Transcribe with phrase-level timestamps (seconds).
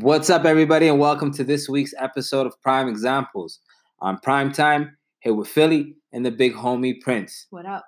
[0.00, 3.60] What's up, everybody, and welcome to this week's episode of Prime Examples.
[4.00, 7.46] On Prime Time, here with Philly and the big homie Prince.
[7.48, 7.82] What up?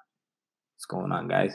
[0.75, 1.53] What's going on, guys?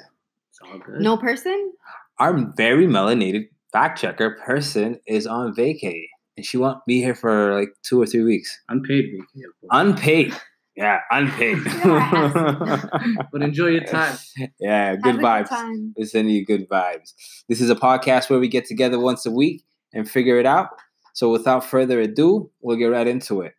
[0.51, 1.01] It's all good.
[1.01, 1.73] No person?
[2.19, 6.03] Our very melanated fact checker person is on vacay,
[6.37, 8.55] and she won't be here for like two or three weeks.
[8.69, 9.53] Unpaid weekend.
[9.71, 10.35] Unpaid.
[10.75, 11.57] Yeah, unpaid.
[13.31, 14.15] but enjoy your time.
[14.59, 15.49] yeah, good Have a vibes.
[15.49, 15.95] time.
[15.97, 17.13] We're sending you good vibes.
[17.49, 19.63] This is a podcast where we get together once a week
[19.93, 20.69] and figure it out.
[21.13, 23.53] So without further ado, we'll get right into it.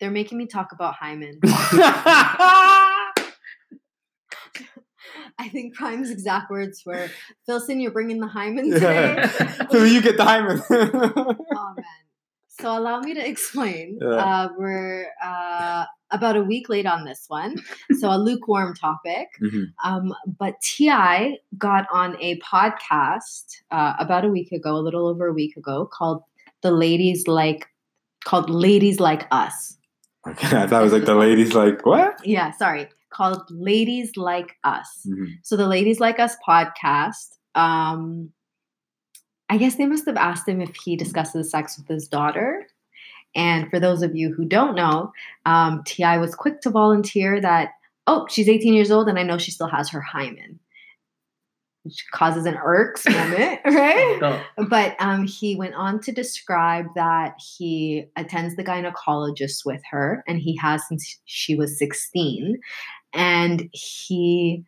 [0.00, 1.38] They're making me talk about hymen.
[5.36, 7.10] I think Prime's exact words were,
[7.44, 9.28] Philson, you're bringing the hymen today.
[9.70, 10.62] so you get the hymen.
[10.70, 11.84] oh, man.
[12.60, 13.98] So allow me to explain.
[14.00, 14.08] Yeah.
[14.08, 17.56] Uh, we're uh, about a week late on this one.
[17.98, 19.28] So a lukewarm topic.
[19.42, 19.66] Mhm.
[19.84, 25.26] Um, but Ti got on a podcast uh, about a week ago, a little over
[25.26, 26.22] a week ago, called
[26.62, 27.66] "The Ladies Like,"
[28.24, 29.76] called "Ladies Like Us."
[30.26, 32.14] Okay, I thought it was like the ladies like what?
[32.24, 35.26] Yeah, sorry, called "Ladies Like Us." Mhm.
[35.42, 37.36] So the Ladies Like Us podcast.
[37.56, 38.30] Um,
[39.48, 42.66] I guess they must have asked him if he discusses sex with his daughter.
[43.36, 45.12] And for those of you who don't know,
[45.44, 47.70] um, Ti was quick to volunteer that
[48.06, 50.60] oh, she's 18 years old, and I know she still has her hymen,
[51.82, 54.18] which causes an irks moment, right?
[54.20, 54.40] Go.
[54.68, 60.38] But um, he went on to describe that he attends the gynecologist with her, and
[60.38, 62.58] he has since she was 16.
[63.14, 64.64] And he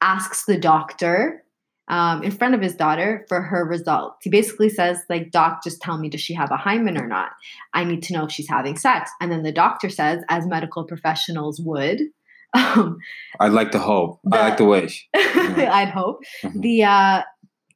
[0.00, 1.43] asks the doctor
[1.88, 4.16] um, in front of his daughter for her results.
[4.22, 7.30] He basically says, like, Doc, just tell me, does she have a hymen or not?
[7.74, 9.10] I need to know if she's having sex.
[9.20, 12.00] And then the doctor says, as medical professionals would,
[12.54, 12.98] um,
[13.40, 14.20] I'd like to hope.
[14.32, 15.08] I like to wish.
[15.14, 16.62] I'd hope Mhm.
[16.62, 17.22] the uh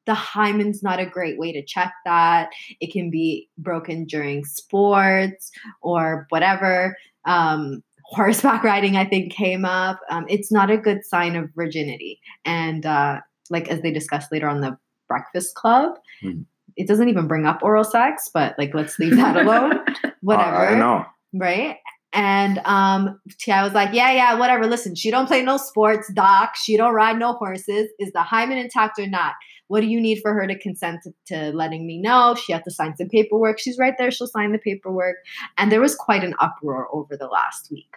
[0.06, 2.48] the hymen's not a great way to check that
[2.80, 5.50] it can be broken during sports
[5.82, 11.36] or whatever um horseback riding i think came up um, it's not a good sign
[11.36, 13.20] of virginity and uh
[13.50, 14.76] like as they discussed later on the
[15.08, 16.44] breakfast club Mhm.
[16.76, 19.80] it doesn't even bring up oral sex but like let's leave that alone
[20.20, 21.04] whatever I know.
[21.34, 21.76] right?
[22.14, 24.66] And um Ti was like, Yeah, yeah, whatever.
[24.66, 26.56] Listen, she don't play no sports, doc.
[26.56, 27.88] She don't ride no horses.
[27.98, 29.34] Is the hymen intact or not?
[29.66, 32.34] What do you need for her to consent to, to letting me know?
[32.34, 33.58] She had to sign some paperwork.
[33.60, 34.10] She's right there.
[34.10, 35.16] She'll sign the paperwork.
[35.58, 37.90] And there was quite an uproar over the last week.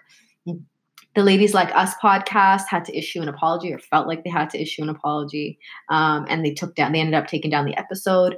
[1.14, 4.50] The Ladies Like Us podcast had to issue an apology or felt like they had
[4.52, 5.60] to issue an apology.
[5.90, 8.38] Um, and they took down, they ended up taking down the episode.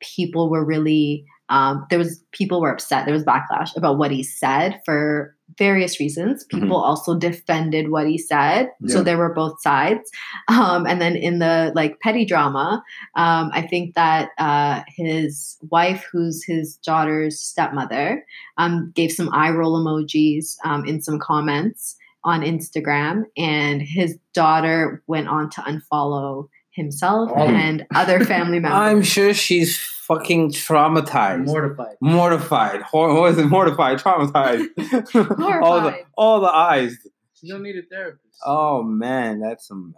[0.00, 4.22] People were really um, there was people were upset there was backlash about what he
[4.22, 10.10] said for various reasons people also defended what he said so there were both sides
[10.48, 12.82] um, and then in the like petty drama
[13.16, 18.24] um, i think that uh, his wife who's his daughter's stepmother
[18.56, 25.02] um, gave some eye roll emojis um, in some comments on instagram and his daughter
[25.06, 27.46] went on to unfollow himself Oh.
[27.48, 31.46] and other family members I'm sure she's fucking traumatized.
[31.46, 31.96] Mortified.
[32.00, 32.82] mortified.
[32.82, 33.46] Hor- what is it?
[33.46, 34.66] Mortified, traumatized.
[35.62, 36.96] all the all the eyes.
[37.34, 38.38] She don't need a therapist.
[38.44, 39.94] Oh man, that's some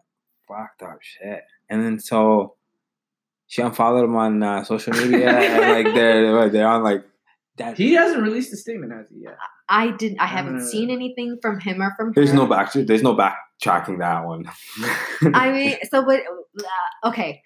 [0.47, 1.43] fucked up shit.
[1.71, 2.55] And then so
[3.47, 7.05] she unfollowed him on uh, social media, and like they're they're on like
[7.57, 7.77] that.
[7.79, 9.37] He hasn't released a statement, has he yet?
[9.69, 10.21] I didn't.
[10.21, 12.37] I haven't Uh, seen anything from him or from There's her.
[12.37, 12.73] no back.
[12.73, 14.45] There's no backtracking that one.
[15.35, 16.21] I mean, so what?
[16.59, 17.43] Uh, okay,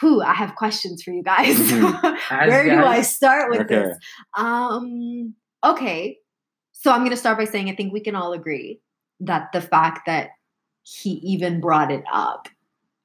[0.00, 0.22] who?
[0.22, 1.56] I have questions for you guys.
[1.58, 2.18] Mhm.
[2.30, 3.74] As Where do I start with Okay.
[3.74, 3.98] this?
[4.36, 5.34] Um.
[5.64, 6.18] Okay,
[6.72, 8.80] so I'm gonna start by saying I think we can all agree
[9.20, 10.28] that the fact that
[10.82, 12.48] he even brought it up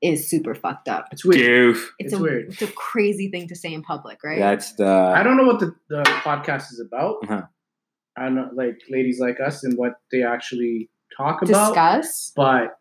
[0.03, 1.07] is super fucked up.
[1.11, 1.73] It's weird.
[1.75, 1.93] Goof.
[1.97, 2.49] It's, It's a weird.
[2.49, 4.37] it's a crazy thing to say in public, right?
[4.39, 4.85] That's the.
[4.87, 7.17] I don't know what the, the podcast is about.
[7.23, 7.41] Uh-huh.
[8.17, 11.69] I don't know, like ladies like us and what they actually talk about.
[11.69, 12.31] Discuss.
[12.35, 12.77] But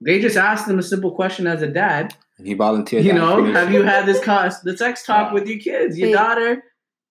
[0.00, 2.14] they just asked him a simple question as a dad.
[2.42, 3.04] He volunteered.
[3.04, 5.34] You know, have you had this cos- the sex talk Wow.
[5.34, 6.14] with your kids, your Wait.
[6.14, 6.62] daughter?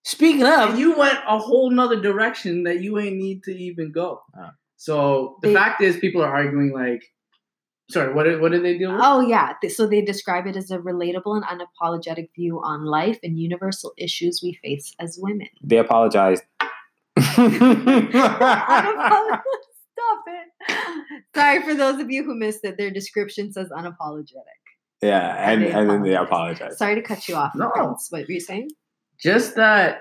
[0.03, 3.91] Speaking And of, you went a whole nother direction that you ain't need to even
[3.91, 4.21] go.
[4.37, 4.51] Ah.
[4.77, 7.01] So the They- fact is, people are arguing like,
[7.89, 9.01] sorry, what did, what did they deal with?
[9.03, 13.39] Oh yeah, so they describe it as a relatable and unapologetic view on life and
[13.39, 15.47] universal issues we face as women.
[15.63, 16.43] they apologized.
[18.15, 19.41] Unapolo-
[19.95, 21.23] Stop it.
[21.35, 22.77] Sorry for those of you who missed it.
[22.77, 24.59] Their description says unapologetic.
[25.01, 26.31] yeah, and They and then they apologized.
[26.31, 26.77] apologized.
[26.77, 27.53] Sorry to cut you off.
[27.55, 27.69] No.
[27.69, 28.07] Prince.
[28.09, 28.69] What were you saying?
[29.19, 29.99] Just that.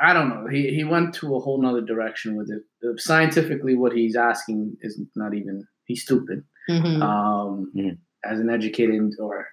[0.00, 0.46] I don't know.
[0.48, 2.62] He he went to a whole nother direction with it.
[2.86, 5.64] Uh, Scientifically, what he's asking is not even.
[5.84, 6.42] He's stupid.
[6.68, 7.00] Mhm.
[7.02, 7.98] Um, Mhm.
[8.24, 9.46] As an educated or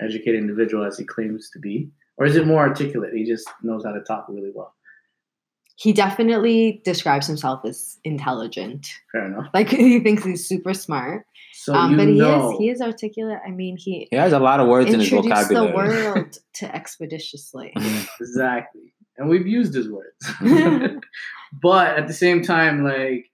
[0.00, 3.12] educated individual as he claims to be, or is it more articulate?
[3.14, 4.74] He just knows how to talk really well.
[5.82, 8.86] He definitely describes himself as intelligent.
[9.10, 9.48] Fair enough.
[9.52, 11.26] Like he thinks he's super smart.
[11.54, 13.38] So um, you but he know, is he is articulate.
[13.46, 16.02] I mean, he He has a lot of words in his introduced the vocabulary.
[16.04, 17.72] world to expeditiously.
[18.20, 20.22] exactly, and we've used his words.
[21.52, 23.30] but at the same time, like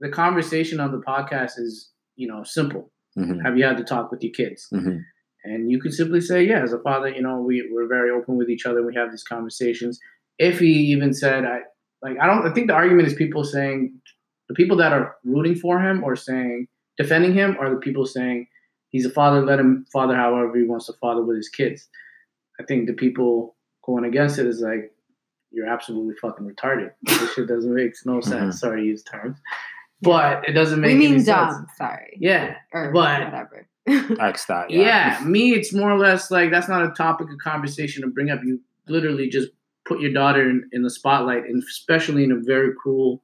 [0.00, 2.90] the conversation on the podcast is, you know, simple.
[3.16, 4.68] Mhm, Have you had to talk with your kids?
[4.72, 5.00] mhm.
[5.44, 8.36] And you could simply say, yeah, as a father, you know, we, we're very open
[8.38, 8.84] with each other.
[8.84, 10.00] We have these conversations.
[10.38, 11.58] If he even said, I
[12.04, 13.98] like, I don't, I think the argument is people saying,
[14.48, 16.68] the people that are rooting for him or saying,
[16.98, 18.46] defending him, are the people saying,
[18.90, 21.88] he's a father, let him father however he wants to father with his kids.
[22.60, 24.92] I think the people going against it is like,
[25.50, 26.90] you're absolutely fucking retarded.
[27.02, 28.34] This shit doesn't make no sense.
[28.34, 28.50] Mm-hmm.
[28.50, 29.38] Sorry to use terms.
[30.02, 31.52] But it doesn't make we mean any dumb.
[31.52, 31.70] sense.
[31.78, 32.16] Sorry.
[32.20, 32.56] Yeah.
[32.72, 33.66] Or but- whatever.
[34.20, 34.70] X that.
[34.70, 35.20] Yeah.
[35.24, 38.40] me, it's more or less like that's not a topic of conversation to bring up.
[38.42, 39.48] You literally just
[39.84, 43.22] put your daughter in, in the spotlight, and especially in a very cruel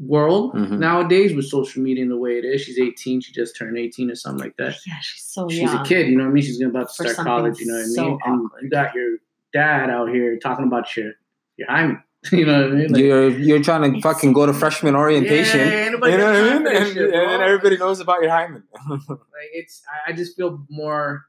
[0.00, 0.78] world Mhm.
[0.78, 2.62] nowadays with social media and the way it is.
[2.62, 4.74] She's 18, she just turned 18 or something like that.
[4.86, 5.78] yeah, she's so She's young.
[5.78, 6.42] a kid, you know what I mean?
[6.42, 7.94] She's about to For start college, you know what I mean?
[7.94, 9.18] so and you got your
[9.52, 11.12] dad out here talking about your
[11.56, 12.02] your hymen.
[12.32, 12.92] You know what I mean?
[12.92, 15.58] Like, You're you're trying to It's fucking go to freshman orientation.
[15.60, 16.62] Yeah, ain't nobody you know what I mean?
[16.62, 18.62] for And, shit, and then everybody knows about your hymen.
[18.88, 21.26] like it's I, I just feel more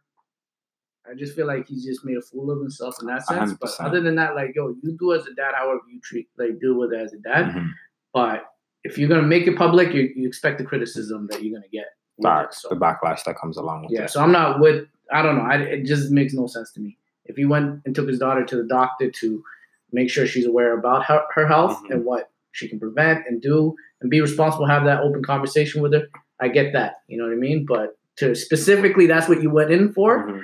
[1.09, 3.53] I just feel like he's just made a fool of himself in that sense.
[3.53, 3.85] But 100%.
[3.87, 6.75] other than that, like yo, you do as a dad however you treat like deal
[6.75, 7.53] with it as a dad.
[7.53, 7.69] Mhm.
[8.13, 8.45] But
[8.83, 11.87] if you're gonna make it public, you, you expect the criticism that you're gonna get.
[12.21, 14.09] Facts, So, the backlash that comes along with yeah, it.
[14.11, 15.43] so I'm not with I don't know.
[15.43, 16.97] I, it just makes no sense to me.
[17.25, 19.43] If he went and took his daughter to the doctor to
[19.91, 21.91] make sure she's aware about her, her health Mhm.
[21.91, 25.93] and what she can prevent and do and be responsible, have that open conversation with
[25.93, 26.07] her,
[26.39, 26.95] I get that.
[27.07, 27.65] You know what I mean?
[27.65, 30.43] But to specifically that's what you went in for Mhm.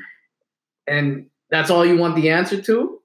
[0.89, 2.99] And that's all you want the answer to,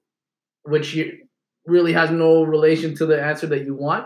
[0.63, 1.17] which you
[1.65, 4.05] really has no relation to the answer that you want.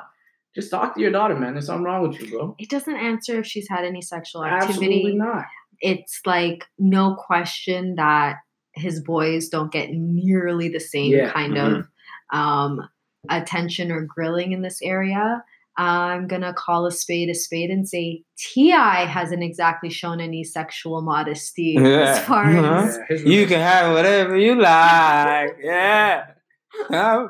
[0.55, 1.53] Just talk to your daughter, man.
[1.53, 2.55] There's something wrong with you, bro.
[2.57, 4.69] It doesn't answer if she's had any sexual activity.
[4.73, 5.17] Absolutely activity.
[5.17, 5.45] not.
[5.81, 8.37] It's like no question that
[8.73, 11.31] his boys don't get nearly the same Yeah.
[11.31, 11.79] kind Mhm.
[11.79, 11.87] of
[12.31, 12.89] um,
[13.29, 15.43] attention or grilling in this area.
[15.81, 21.01] I'm gonna call a spade a spade and say Ti hasn't exactly shown any sexual
[21.01, 22.01] modesty Yeah.
[22.11, 22.87] as far Uh-huh.
[23.09, 25.57] as Yeah, You can have whatever you like.
[25.63, 26.25] Yeah.
[26.91, 27.27] Huh?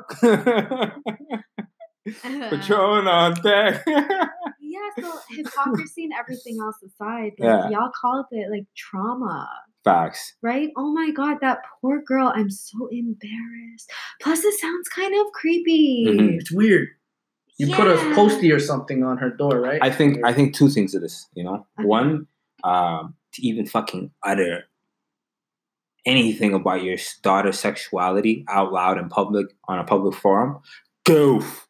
[2.50, 3.82] Patron on deck.
[3.86, 4.90] yeah.
[4.98, 7.68] So hypocrisy and everything else aside, like, Yeah.
[7.70, 9.48] y'all called it like trauma.
[9.82, 10.34] Facts.
[10.42, 10.68] right?
[10.76, 12.30] Oh my god, that poor girl.
[12.34, 13.90] I'm so embarrassed.
[14.20, 16.04] Plus, it sounds kind of creepy.
[16.06, 16.34] Mhm.
[16.38, 16.88] It's weird.
[17.60, 19.78] You put a postie or something on her door, right?
[19.82, 21.26] I think I think two things of this.
[21.34, 21.86] You know, Okay.
[21.86, 22.26] one,
[22.64, 24.64] um, to even fucking utter
[26.06, 30.58] anything about your daughter's sexuality out loud in public on a public forum,
[31.04, 31.66] goof.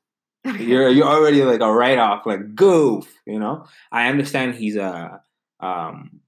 [0.59, 3.07] You're you're already like a write off, like goof.
[3.27, 5.21] You know, I understand he's a
[5.61, 6.21] um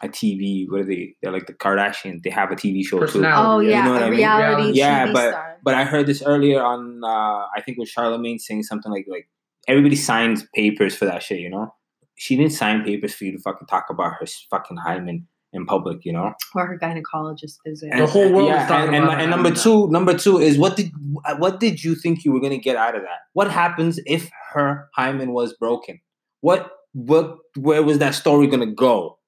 [0.00, 0.66] a TV.
[0.70, 1.16] What are they?
[1.22, 2.22] They're like the Kardashians.
[2.22, 3.24] They have a TV show too.
[3.26, 4.18] Oh Yeah, yeah, you know what a I mean?
[4.18, 5.47] reality Yeah, TV but- star.
[5.62, 7.02] But I heard this earlier on.
[7.04, 9.28] Uh, I think with Charlemagne saying something like like
[9.66, 11.40] everybody signs papers for that shit.
[11.40, 11.74] You know,
[12.16, 16.04] she didn't sign papers for you to fucking talk about her fucking hymen in public.
[16.04, 17.90] You know, or her gynecologist visit.
[17.96, 20.38] The whole world is talking and, and, about her and number hymen two, number two
[20.38, 20.90] is what did
[21.38, 23.20] what did you think you were gonna get out of that?
[23.32, 26.00] What happens if her hymen was broken?
[26.40, 29.18] What what where was that story gonna go?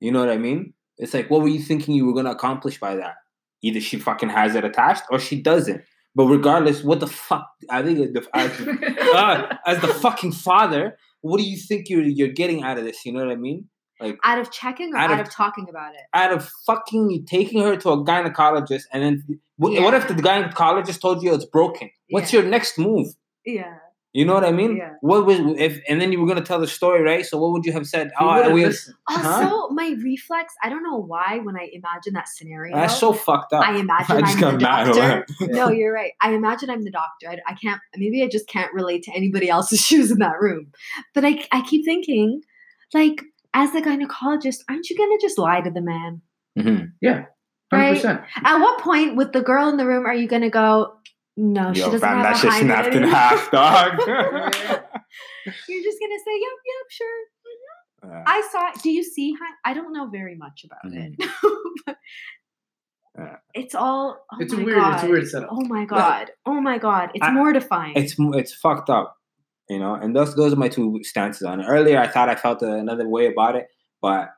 [0.00, 0.74] You know what I mean?
[0.98, 3.14] It's like what were you thinking you were gonna accomplish by that?
[3.62, 5.82] Either she fucking has it attached or she doesn't.
[6.14, 7.46] But regardless, what the fuck?
[7.70, 8.50] I think the, as,
[9.14, 13.04] uh, as the fucking father, what do you think you're you're getting out of this?
[13.04, 13.66] You know what I mean?
[14.00, 16.00] Like out of checking or Out out, of- of talking about it?
[16.14, 21.00] out of fucking taking her to a gynecologist and then what, what if the gynecologist
[21.00, 21.90] told you it's broken?
[22.10, 22.40] What's Yeah.
[22.40, 23.08] your next move?
[23.44, 23.74] Yeah.
[24.14, 24.76] You know what I mean?
[24.78, 24.94] Yeah.
[25.02, 27.24] What was if and then you were gonna tell the story, right?
[27.26, 28.08] So what would you have said?
[28.18, 28.64] He Oh, would've we.
[28.64, 29.68] Also, Huh?
[29.70, 32.74] my reflex, I don't know why when I imagine that scenario.
[32.74, 33.66] that's so fucked up.
[33.66, 35.26] I imagine I just I'm got the mad doctor.
[35.40, 35.50] it.
[35.54, 36.12] No, you're right.
[36.22, 37.28] I imagine I'm the doctor.
[37.28, 37.80] I, I can't.
[37.96, 40.72] Maybe I just can't relate to anybody else's shoes in that room.
[41.14, 42.40] But I, I keep thinking,
[42.94, 43.22] like,
[43.52, 46.22] as a gynecologist, aren't you gonna just lie to the man?
[46.58, 46.92] Mhm.
[47.02, 47.26] Yeah,
[47.70, 47.96] Right.
[48.02, 48.24] 100%.
[48.42, 50.94] At what point with the girl in the room are you gonna go?
[51.40, 53.92] No, she Yo, doesn't fam, have that a shit hymen snapped in half, dog.
[55.68, 57.18] You're just gonna say, "Yep, yep, sure."
[58.04, 58.24] Yeah.
[58.26, 58.70] I saw.
[58.82, 59.36] Do you see?
[59.64, 61.14] I don't know very much about Mhm.
[61.18, 61.30] it.
[61.86, 61.96] But
[63.18, 63.36] Yeah.
[63.54, 64.24] It's all.
[64.32, 64.94] Oh It's a my weird, God.
[64.94, 65.48] it's a weird setup.
[65.52, 66.30] Oh my god!
[66.46, 67.10] Oh my god!
[67.14, 67.92] It's I- mortifying.
[67.96, 69.16] it's it's fucked up,
[69.68, 69.94] you know.
[69.94, 71.66] And those those are my two stances on it.
[71.68, 73.66] Earlier, I thought I felt another way about it,
[74.02, 74.30] but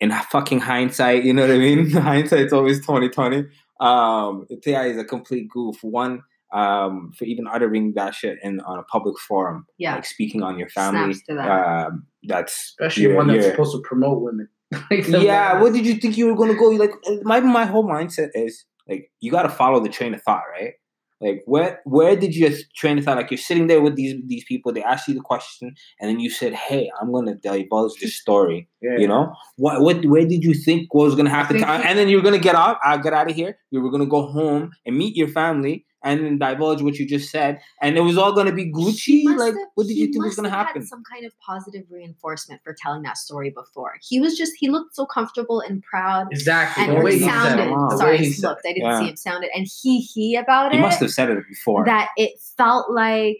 [0.00, 1.88] in fucking hindsight, you know what I mean.
[1.90, 3.44] Hindsight's always twenty twenty.
[3.80, 5.82] um, Ti is a complete goof.
[5.82, 9.94] One, um, for even uttering that shit in on a public forum, Yeah.
[9.94, 11.12] like speaking on your family.
[11.14, 11.48] Snaps to that.
[11.86, 14.48] Um, that's Especially you're- one that's you're- supposed to promote women.
[14.90, 15.60] Like, yeah.
[15.60, 16.66] What did you think you were gonna go?
[16.70, 16.92] Like,
[17.22, 20.72] my my whole mindset is like you got to follow the train of thought, right?
[21.20, 23.16] Like, where where did your train of thought?
[23.18, 24.72] Like, you're sitting there with these these people.
[24.72, 28.68] They ask you the question, and then you said, "Hey, I'm gonna divulge this story."
[28.82, 28.98] Yeah.
[28.98, 29.80] You know what?
[29.82, 30.04] What?
[30.04, 31.58] Where did you think was gonna happen?
[31.58, 32.78] To, and then you're gonna get out.
[32.84, 33.58] Uh, get out of here.
[33.70, 37.30] You were gonna go home and meet your family, and then divulge what you just
[37.30, 39.24] said, and it was all gonna be Gucci.
[39.24, 40.86] Like, have- what did you think was gonna have had happen?
[40.86, 43.92] Some kind of positive reinforcement for telling that story before.
[44.02, 46.26] He was just he looked so comfortable and proud.
[46.32, 46.84] Exactly.
[46.84, 47.70] And the way he said sounded, it.
[47.70, 47.88] Wow.
[47.90, 48.62] The sorry, way he said looked.
[48.66, 48.98] I didn't Yeah.
[48.98, 50.80] see him sounded, and he he about He it.
[50.80, 51.84] He must have said it before.
[51.84, 53.38] that it felt like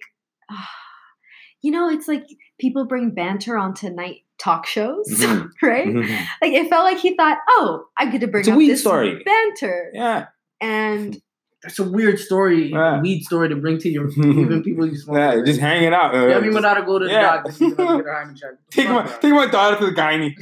[1.63, 2.27] you know it's like
[2.59, 5.51] people bring banter onto night talk shows Mhm.
[5.62, 6.27] right Mhm.
[6.43, 8.81] like it felt like he thought oh I get to bring It's up weed this
[8.81, 9.23] story.
[9.25, 10.27] banter yeah.
[10.61, 11.17] and
[11.62, 13.01] That's a weird story, Yeah.
[13.01, 15.17] weed story to bring to your even people you smoke.
[15.17, 15.47] Yeah, with.
[15.47, 16.12] just hanging out.
[16.12, 17.23] Yeah, I mean, without to go to the Yeah.
[17.23, 18.51] doctor, you know, get her hymen check.
[18.73, 20.35] take my Fuck take my daughter to the gynae.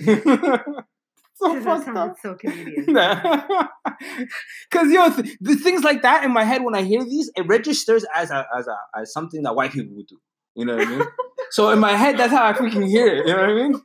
[1.37, 2.17] so fucked sounded up.
[2.23, 2.87] so Canadian.
[2.87, 7.31] Because you know, th- the things like that in my head when I hear these,
[7.37, 10.19] it registers as a as a as something that white people would do.
[10.55, 11.07] You know what I mean?
[11.51, 13.27] so in my head, that's how I freaking hear it.
[13.27, 13.83] You know what I mean?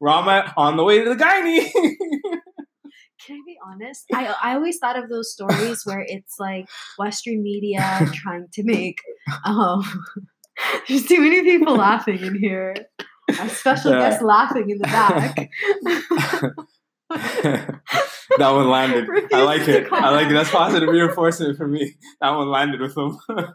[0.00, 1.70] Rama on the way to the gynae.
[3.24, 4.04] Can I be honest?
[4.12, 6.68] I I always thought of those stories where it's like
[6.98, 9.00] Western media trying to make
[9.44, 9.84] um
[10.88, 12.74] there's too many people laughing in here.
[13.38, 14.10] Our special Yeah.
[14.10, 15.50] guest laughing in the back.
[18.38, 19.08] that one landed.
[19.32, 19.92] I like it.
[19.92, 20.32] I like it.
[20.34, 21.94] That's positive reinforcement for me.
[22.20, 23.18] That one landed with him.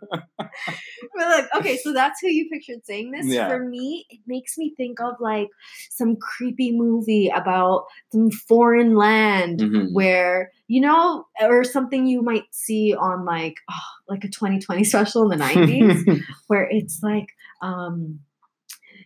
[1.15, 3.25] But like, okay, so that's who you pictured saying this.
[3.25, 3.47] Yeah.
[3.47, 5.47] For me, it makes me think of like
[5.89, 9.93] some creepy movie about some foreign land Mhm.
[9.93, 15.23] where you know, or something you might see on like oh, like a 2020 special
[15.31, 17.27] in the 90s, where it's like
[17.61, 18.19] um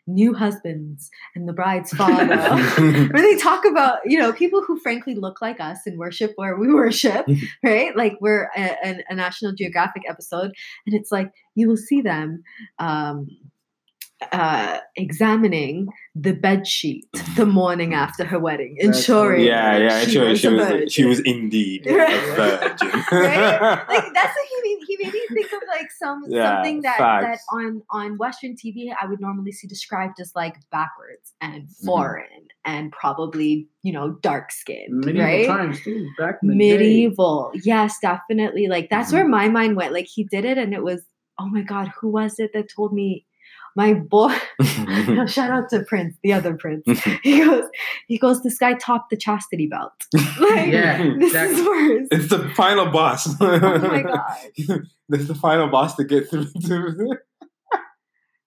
[0.07, 2.35] new husbands and the bride's father.
[3.11, 6.57] where they talk about you know people who frankly look like us and worship where
[6.57, 7.25] we worship
[7.63, 10.51] right like we're a, a, a national geographic episode
[10.85, 12.43] and it's like you will see them
[12.79, 13.27] um
[14.31, 17.05] uh examining the bed sheet
[17.35, 19.99] the morning after her wedding That's ensuring yeah, yeah.
[20.01, 20.93] she Sure, was she was.
[20.93, 21.93] She was indeed a
[22.35, 22.89] virgin.
[23.11, 23.61] Right?
[23.87, 26.97] like that's what he made he made me think of like some Yeah, something that
[26.99, 31.85] that on on western tv i would normally see described as like backwards and Mm-hmm.
[31.87, 36.07] foreign and probably you know dark skinned Medieval right times too.
[36.17, 36.77] Back in the day.
[36.77, 39.13] medieval yes definitely like that's Mhm.
[39.15, 41.01] where my mind went like he did it and it was
[41.39, 43.25] oh my god who was it that told me
[43.75, 44.33] my boy
[45.27, 46.83] shout out to prince the other prince
[47.23, 47.63] he goes
[48.07, 51.59] he goes this guy topped the chastity belt like Yeah, this exactly.
[51.61, 53.27] is worse it's the final boss.
[53.41, 57.17] oh my god This is the final boss to get through to.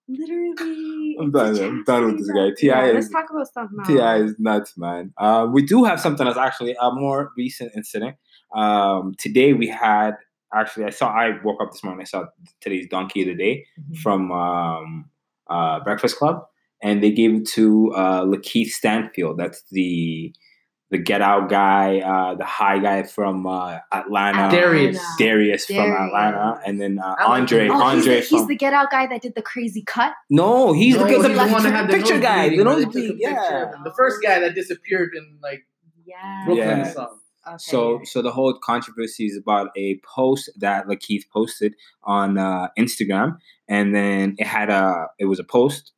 [0.09, 1.59] literally I'm done.
[1.59, 2.50] I'm done with this guy.
[2.57, 3.88] Ti yeah, is let's talk about something else.
[3.88, 5.12] Ti is nuts, man.
[5.19, 8.16] Uh, we do have something that's actually a more recent incident.
[8.54, 10.12] Um, today we had
[10.54, 12.02] actually I saw I woke up this morning.
[12.02, 12.25] I saw
[12.61, 13.97] today's donkey of the day Mhm.
[13.99, 15.11] from um,
[15.49, 16.45] uh, Breakfast Club,
[16.83, 19.39] and they gave it to uh, Lakeith Stanfield.
[19.39, 20.35] That's the
[20.91, 24.49] the Get Out guy, uh, the high guy from uh, Atlanta.
[24.55, 25.01] Darius.
[25.19, 25.99] Darius from Darius.
[25.99, 27.69] Atlanta, and then uh, I like Andre.
[27.69, 30.13] Oh, Andre he's, the, he's the get out guy that did the crazy cut.
[30.31, 32.63] no, he's No, the, he's the, the the, one that had the picture guy, the
[32.63, 33.73] where they took nosebleed, picture yeah.
[33.83, 35.67] The first guy that disappeared in like
[36.05, 36.45] Yeah.
[36.45, 36.93] Brooklyn Yeah.
[36.97, 37.09] or.
[37.47, 41.75] Okay, So, so the whole controversy is about a post that Lakeith posted
[42.05, 43.37] on uh, Instagram,
[43.68, 45.92] and then it had a it was a post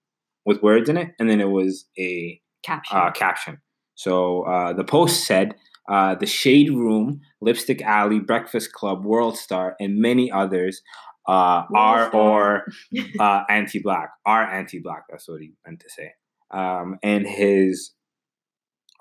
[0.45, 2.97] with words in it, and then it was a caption.
[2.97, 3.59] uh, caption.
[3.95, 5.55] So uh, the post said,
[5.91, 10.83] uh, "The Shade Room, Lipstick Alley, Breakfast Club, World Star, and many others
[11.29, 12.67] uh, are or
[13.21, 14.11] uh, anti-black.
[14.25, 15.05] Are anti-black.
[15.09, 16.13] That's what he meant to say.
[16.53, 17.91] Um, and his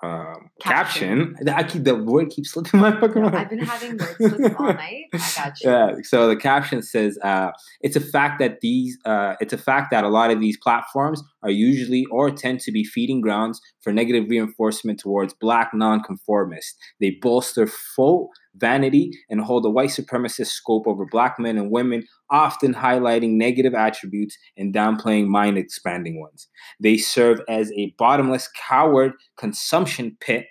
[0.02, 1.34] um, caption.
[1.34, 1.48] Caption.
[1.48, 3.36] I keep the word keeps slipping my fucking No, mind.
[3.36, 5.04] I've been having words slips all night.
[5.12, 5.70] I got you.
[5.70, 5.92] Yeah.
[6.02, 7.50] So the caption says, uh,
[7.80, 11.22] "It's a fact that these, uh, it's a fact that a lot of these platforms
[11.42, 16.76] are usually or tend to be feeding grounds for negative reinforcement towards Black nonconformists.
[17.00, 22.06] They bolster faux vanity and hold a white supremacist scope over Black men and women,
[22.30, 26.48] often highlighting negative attributes and downplaying mind expanding ones.
[26.80, 30.46] They serve as a bottomless coward consumption pit."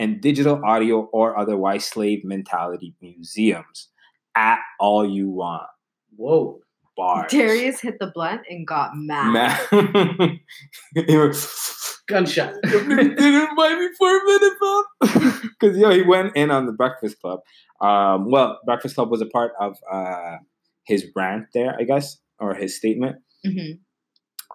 [0.00, 3.88] And digital audio or otherwise slave mentality museums
[4.36, 5.66] at all you want.
[6.16, 6.60] Whoa.
[6.96, 7.30] Bars.
[7.30, 9.68] Darius hit the blunt and got mad.
[9.72, 10.40] Man.
[12.08, 12.54] He was- Gunshot.
[12.62, 15.40] didn't invite me for a minute, fam.
[15.60, 17.40] Because yo, he went in on the Breakfast Club.
[17.80, 20.36] Um, well, Breakfast Club was a part of uh,
[20.84, 23.16] his rant there, I guess, or his statement.
[23.44, 23.72] hmm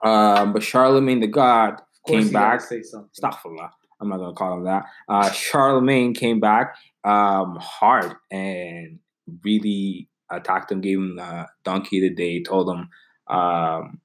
[0.08, 2.62] Um, but Charlemagne the God Of came back.
[2.62, 3.10] Say something.
[3.22, 3.70] Astaghfirullah.
[4.02, 4.84] I'm not gonna call him that.
[5.08, 9.00] Uh, Charlemagne came back um, hard and
[9.44, 10.82] really attacked him.
[10.82, 12.44] Gave him the donkey of the day.
[12.44, 12.90] Told him,
[13.34, 14.00] um,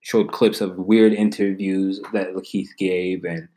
[0.00, 3.48] showed clips of weird interviews that Lakeith gave, and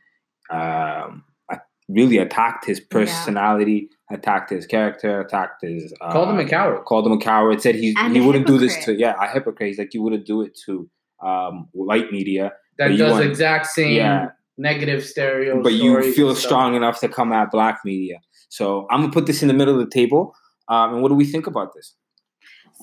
[0.50, 5.92] um, I- really attacked his personality, attacked his character, attacked his.
[6.00, 6.84] Uh, Called him a coward.
[6.84, 7.60] Called him a coward.
[7.62, 9.68] Said he And he wouldn't do this to yeah a hypocrite.
[9.68, 10.88] He's like you wouldn't do it to
[11.22, 12.52] um, white media.
[12.78, 14.28] That does want- exact same Yeah.
[14.58, 15.62] negative stereo.
[15.62, 18.18] but you feel strong enough to come at black media.
[18.50, 20.34] So I'm gonna put this in the middle of the table.
[20.68, 21.94] Um, and what do we think about this?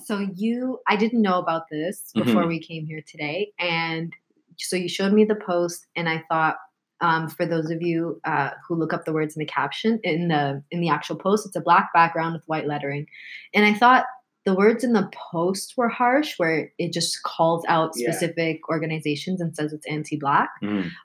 [0.04, 2.48] So you, I didn't know about this before Mhm.
[2.48, 4.12] we came here today, and
[4.58, 6.56] so you showed me the post, and I thought,
[7.00, 10.28] um, for those of you uh, who look up the words in the caption in
[10.28, 13.06] the in the actual post, it's a black background with white lettering,
[13.54, 14.06] and I thought
[14.44, 18.10] the words in the post were harsh, where it just calls out Yeah.
[18.10, 20.50] specific organizations and says it's anti-black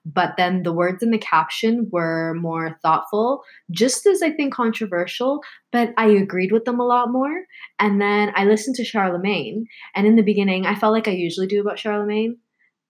[0.06, 5.42] but then the words in the caption were more thoughtful, just as I think controversial,
[5.72, 7.44] but I agreed with them a lot more.
[7.80, 11.48] And then I listened to Charlemagne, and in the beginning, I felt like I usually
[11.48, 12.38] do about Charlemagne,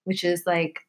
[0.06, 0.87] which is like, mm,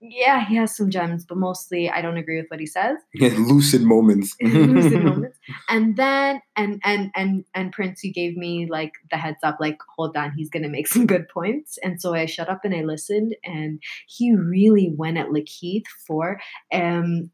[0.00, 2.98] yeah, he has some gems, but mostly I don't agree with what he says.
[3.14, 4.36] lucid moments.
[4.42, 5.38] Lucid moments.
[5.68, 9.78] And then and and and and Prince, you gave me like the heads up, like,
[9.96, 11.78] hold on, he's gonna make some good points.
[11.82, 16.40] And so I shut up and I listened, and he really went at Lakeith for
[16.72, 17.30] um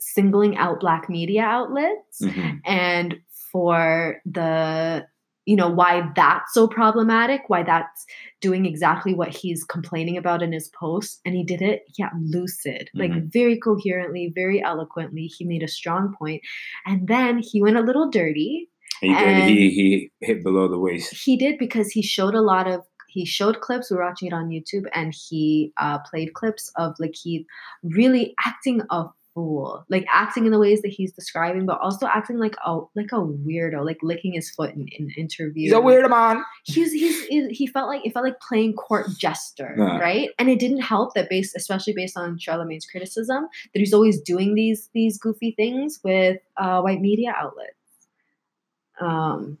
[0.00, 2.60] singling out black media outlets Mhm.
[2.64, 3.16] and
[3.50, 5.06] for the
[5.46, 8.04] you know why that's so problematic why that's
[8.40, 12.90] doing exactly what he's complaining about in his post and he did it yeah lucid
[12.94, 13.32] like Mhm.
[13.32, 16.42] very coherently very eloquently he made a strong point
[16.84, 18.68] and then he went a little dirty
[19.00, 19.44] He did.
[19.48, 21.14] He he hit below the waist.
[21.24, 24.34] he did because he showed a lot of he showed clips we were watching it
[24.34, 27.44] on youtube and he uh, played clips of Lakeith
[27.82, 29.04] really acting a
[29.36, 33.12] fool like acting in the ways that he's describing but also acting like a like
[33.12, 36.42] a weirdo like licking his foot in, in interviews He's a weirdo man.
[36.64, 39.98] he's, he's he he felt like it felt like playing court jester Yeah.
[39.98, 44.20] right and it didn't help that based especially based on charlemagne's criticism that he's always
[44.22, 47.74] doing these these goofy things with uh, white media outlets
[49.00, 49.58] um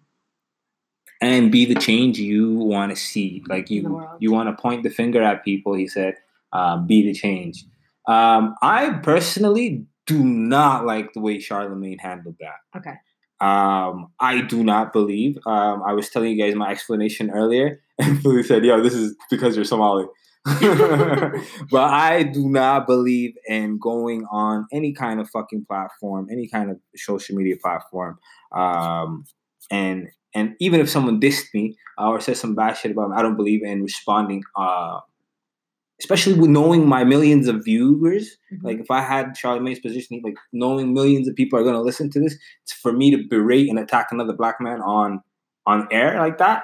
[1.20, 3.42] and be the change you want to see.
[3.48, 5.72] Like you, you want to point the finger at people.
[5.74, 6.16] He said,
[6.52, 7.64] um, "Be the change."
[8.06, 12.78] Um, I personally do not like the way Charlemagne handled that.
[12.78, 12.94] okay
[13.40, 15.36] Um, I do not believe.
[15.46, 19.14] Um, I was telling you guys my explanation earlier, and Philly said, "Yo, this is
[19.30, 20.06] because you're Somali."
[21.72, 26.70] but I do not believe in going on any kind of fucking platform, any kind
[26.70, 28.18] of social media platform,
[28.54, 29.24] um,
[29.70, 33.16] and and even if someone dissed me uh, or said some bad shit about me,
[33.16, 34.44] I don't believe in responding.
[34.54, 35.00] Uh,
[36.00, 38.62] especially with knowing my millions of viewers, Mhm.
[38.64, 42.10] like if I had Charlemagne's position, like knowing millions of people are going to listen
[42.10, 45.20] to this, it's for me to berate and attack another black man on
[45.66, 46.62] on air like that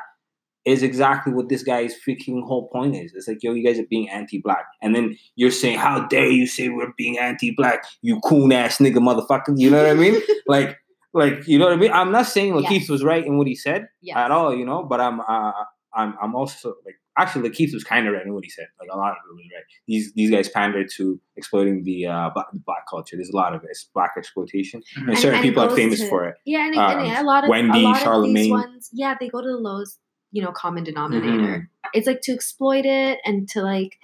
[0.65, 3.13] is exactly what this guy's freaking whole point is.
[3.17, 6.47] It's like, yo, you guys are being anti-black, and then you're saying, how dare you
[6.47, 9.55] say we're being anti-black, you coon ass nigga motherfucker.
[9.57, 10.21] You know what I mean?
[10.47, 10.77] like,
[11.15, 11.91] like you know what I mean?
[11.91, 12.89] I'm not saying Lakeith Yes.
[12.89, 14.17] was right in what he said yes.
[14.17, 15.53] at all, you know, but I'm uh,
[15.95, 18.67] I'm I'm also like actually Lakeith was kind of right in what he said.
[18.81, 19.65] Like a lot of it was right.
[19.87, 23.17] These these guys pander to exploiting the uh black, black culture.
[23.17, 23.69] There's a lot of it.
[23.71, 26.37] It's black exploitation, and, And- certain and people are famous to- for it.
[26.45, 28.51] Yeah, and, and Um, a lot of Wendy, a lot of these Charlemagne.
[28.51, 29.99] ones, yeah, they go to the lowest,
[30.31, 31.29] you know, common denominator.
[31.29, 31.65] Mm-hmm.
[31.95, 33.99] It's like to exploit it and to like,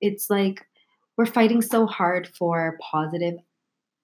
[0.00, 0.66] it's like
[1.16, 3.34] we're fighting so hard for positive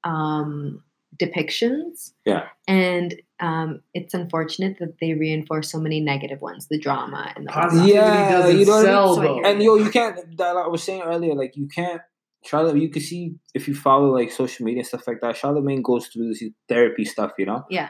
[0.04, 0.82] um
[1.20, 2.12] depictions.
[2.24, 2.46] Yeah.
[2.68, 7.52] And um it's unfortunate that they reinforce so many negative ones, the drama and the
[7.52, 8.86] Positivity Yeah, doesn't you know what I mean?
[8.86, 9.42] sell though.
[9.44, 10.36] And yo, you can't.
[10.38, 12.00] That I was saying earlier, like you can't.
[12.44, 15.36] Charlotte, you can see if you follow like social media and stuff like that.
[15.36, 17.64] Charlemagne goes through this therapy stuff, you know.
[17.68, 17.88] Yeah.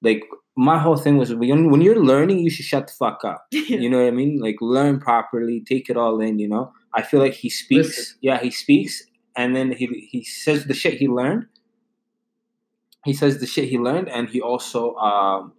[0.00, 0.22] Like
[0.56, 3.46] my whole thing was when when you're learning, you should shut the fuck up.
[3.52, 4.38] You know what I mean?
[4.40, 6.38] Like learn properly, take it all in.
[6.38, 7.88] You know, I feel like he speaks.
[7.88, 8.16] Listen.
[8.22, 9.02] Yeah, he speaks,
[9.36, 11.46] and then he he says the shit he learned.
[13.08, 15.52] He says the shit he learned, and he also um,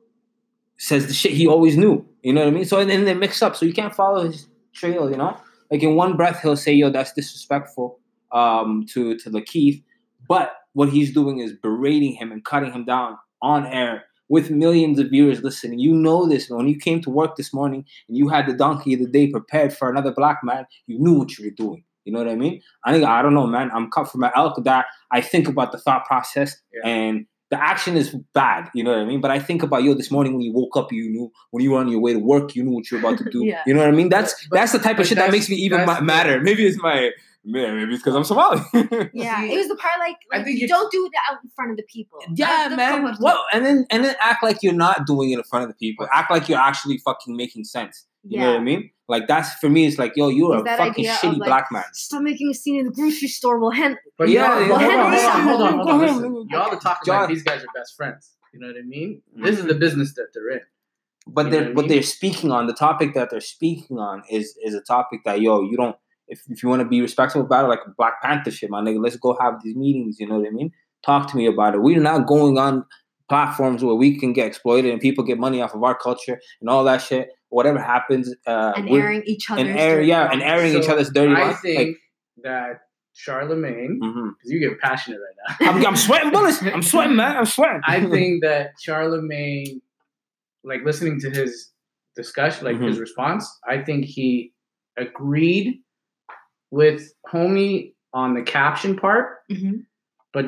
[0.78, 2.06] says the shit he always knew.
[2.24, 2.66] You know what I mean?
[2.66, 5.10] So and then they mix up, so you can't follow his trail.
[5.10, 5.38] You know,
[5.72, 8.00] like in one breath he'll say, "Yo, that's disrespectful
[8.32, 9.84] um, to to Lakeith,"
[10.28, 15.00] but what he's doing is berating him and cutting him down on air with millions
[15.00, 15.80] of viewers listening.
[15.80, 18.94] You know this when you came to work this morning and you had the donkey
[18.94, 20.66] of the day prepared for another black man.
[20.88, 21.84] You knew what you were doing.
[22.06, 22.62] You know what I mean?
[22.86, 23.70] I think I don't know, man.
[23.74, 26.90] I'm cut from my elk that I think about the thought process Yeah.
[26.90, 28.70] and the action is bad.
[28.76, 29.22] You know what I mean?
[29.22, 31.72] But I think about yo this morning when you woke up, you knew when you
[31.72, 33.44] were on your way to work, you knew what you were about to do.
[33.46, 33.64] Yeah.
[33.66, 34.10] You know what I mean?
[34.10, 36.40] That's But- that's the type of shit that makes me even that's ma- the- matter.
[36.42, 37.10] Maybe it's my
[37.46, 38.62] man, maybe it's because I'm Somali.
[39.14, 41.72] Yeah, it was the part like, I think you don't do it out in front
[41.72, 42.20] of the people.
[42.36, 43.18] Yeah, That's the man.
[43.20, 45.76] Well, and then and then act like you're not doing it in front of the
[45.76, 46.08] people.
[46.14, 48.06] Act like you're actually fucking making sense.
[48.24, 48.92] You know what I mean?
[49.08, 49.88] Like that's for me.
[49.88, 51.84] It's like, yo, you're Is a fucking idea of, shitty like, black man.
[51.94, 53.60] Stop making a scene in the grocery store.
[53.60, 53.98] We'll hand.
[54.18, 56.48] But Yeah, y'all, yeah, hold on, hold on, hold on, hold on.
[56.50, 58.36] y'all are talking John- like these guys are best friends.
[58.54, 59.22] You know what I mean?
[59.36, 59.80] This is the mm-hmm.
[59.80, 60.62] business that they're in.
[61.28, 61.90] But You they're what I what mean?
[61.90, 65.62] they're speaking on the topic that they're speaking on is is a topic that yo
[65.62, 65.96] you don't
[66.28, 69.04] if, if you want to be respectful about it like Black Panther shit my nigga
[69.04, 70.72] let's go have these meetings you know what I mean
[71.06, 72.86] talk to me about it we're not going on
[73.28, 76.70] platforms where we can get exploited and people get money off of our culture and
[76.70, 80.40] all that shit whatever happens uh and airing each other's and air dirty yeah and
[80.42, 80.48] laundry.
[80.48, 81.76] airing each other's dirty I laundry.
[81.76, 81.98] think
[82.44, 82.82] that
[83.14, 85.72] Charlemagne, Like, because you get passionate right now.
[85.72, 89.82] I'm, I'm sweating bullets I'm sweating man I'm sweating I think that Charlemagne,
[90.64, 91.72] like listening to his
[92.16, 94.54] discussion, like his response, I think he
[94.98, 95.82] agreed
[96.72, 99.86] with Homie on the caption part, Mhm.
[100.34, 100.46] but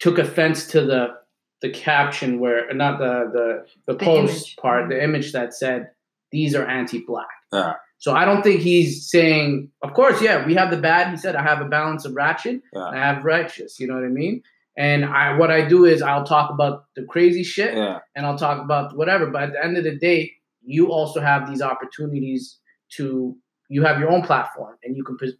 [0.00, 1.14] took offense to the
[1.62, 4.56] the caption where uh, not the the the, The post image.
[4.56, 5.90] part, the image that said
[6.30, 7.28] these are anti-black.
[7.52, 7.74] Yeah.
[7.98, 11.10] So I don't think he's saying, of course, yeah, we have the bad.
[11.10, 12.88] He said, I have a balance of ratchet Yeah.
[12.88, 13.78] and I have righteous.
[13.78, 14.42] You know what I mean?
[14.76, 18.38] And I, what I do is I'll talk about the crazy shit yeah and I'll
[18.38, 19.26] talk about whatever.
[19.26, 22.58] But at the end of the day, you also have these opportunities
[22.96, 23.36] to,
[23.68, 25.36] you have your own platform and you can, pres-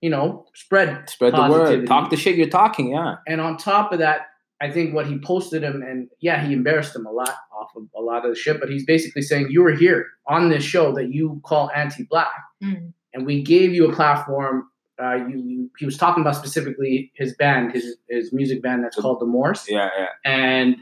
[0.00, 1.08] you know, spread.
[1.10, 4.20] spread the word talk the shit you're talking yeah And on top of that,
[4.60, 7.84] I think what he posted him, and yeah, he embarrassed him a lot off of
[7.96, 10.92] a lot of the shit, but he's basically saying, You were here on this show
[10.94, 12.92] that you call anti black Mm.
[13.12, 14.68] and we gave you a platform.
[15.02, 18.96] Uh, you, you, he was talking about specifically his band, his his music band that's
[18.96, 20.76] called the Moors, yeah yeah and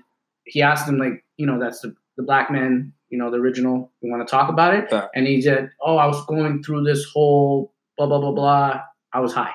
[0.44, 3.90] he asked him like, you know, that's the the black man, you know, the original.
[4.02, 4.88] You want to talk about it?
[4.92, 5.06] Yeah.
[5.14, 8.80] And he said, oh, I was going through this whole blah blah blah blah.
[9.14, 9.54] I was high,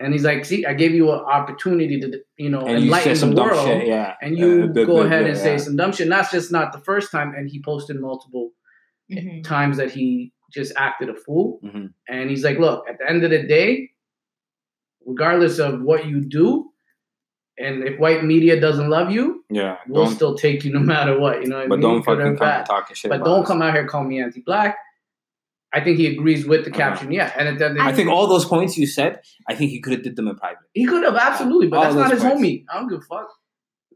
[0.00, 3.18] and he's like, see, I gave you an opportunity to, you know, and enlighten said
[3.18, 5.38] some the dumb world shit yeah and you Uh, blah, go blah, ahead blah, and
[5.38, 6.02] say some dumb shit.
[6.06, 7.34] And that's just not the first time.
[7.36, 8.50] And he posted multiple
[9.10, 9.42] Mhm.
[9.44, 11.60] times that he just acted a fool.
[11.64, 11.92] Mhm.
[12.08, 13.90] And he's like, look, at the end of the day,
[15.06, 16.70] regardless of what you do,
[17.58, 21.42] and if white media doesn't love you, yeah we'll still take you no matter what.
[21.42, 21.88] You know what I but mean?
[21.88, 23.48] don't Good fucking come talking shit But about don't us.
[23.48, 24.76] come out here call me anti-black.
[25.72, 27.12] I think he agrees with the caption.
[27.12, 29.92] Yeah, and at the I think all those points you said, I think he could
[29.92, 30.58] have did them in private.
[30.72, 32.40] he could have absolutely, but All that's not his points.
[32.40, 32.64] homie.
[32.72, 33.28] I don't give a fuck.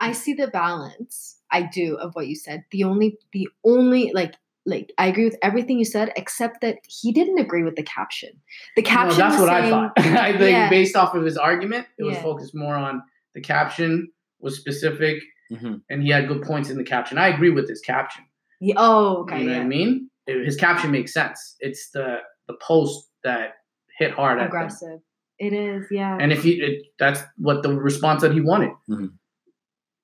[0.00, 1.38] I see the balance.
[1.50, 2.64] I do of what you said.
[2.72, 4.34] The only, the only like,
[4.66, 8.30] like I agree with everything you said, except that he didn't agree with the caption.
[8.76, 9.18] The No, caption.
[9.18, 9.92] that's was what I thought.
[9.98, 10.68] I think Yeah.
[10.70, 12.22] based off of his argument, it was Yeah.
[12.22, 13.02] focused more on
[13.34, 15.82] the caption was specific, Mhm.
[15.88, 17.16] and he had good points in the caption.
[17.18, 18.24] I agree with his caption.
[18.60, 19.40] Yeah, oh, okay.
[19.40, 19.58] you know yeah.
[19.58, 20.10] what I mean?
[20.26, 21.56] It- his caption makes sense.
[21.60, 23.54] It's the the post that
[23.98, 24.46] hit hard at.
[24.46, 25.00] Aggressive.
[25.38, 26.16] It is, yeah.
[26.20, 28.70] And if he, it, that's what the response that he wanted.
[28.88, 29.12] Mhm.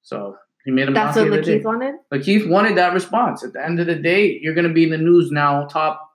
[0.02, 0.94] So he made him.
[0.94, 1.61] That's happy what the day.
[1.61, 1.94] Lakeith wanted.
[2.12, 3.44] Lakeith wanted that response.
[3.44, 6.09] At the end of the day, you're going to be in the news now, top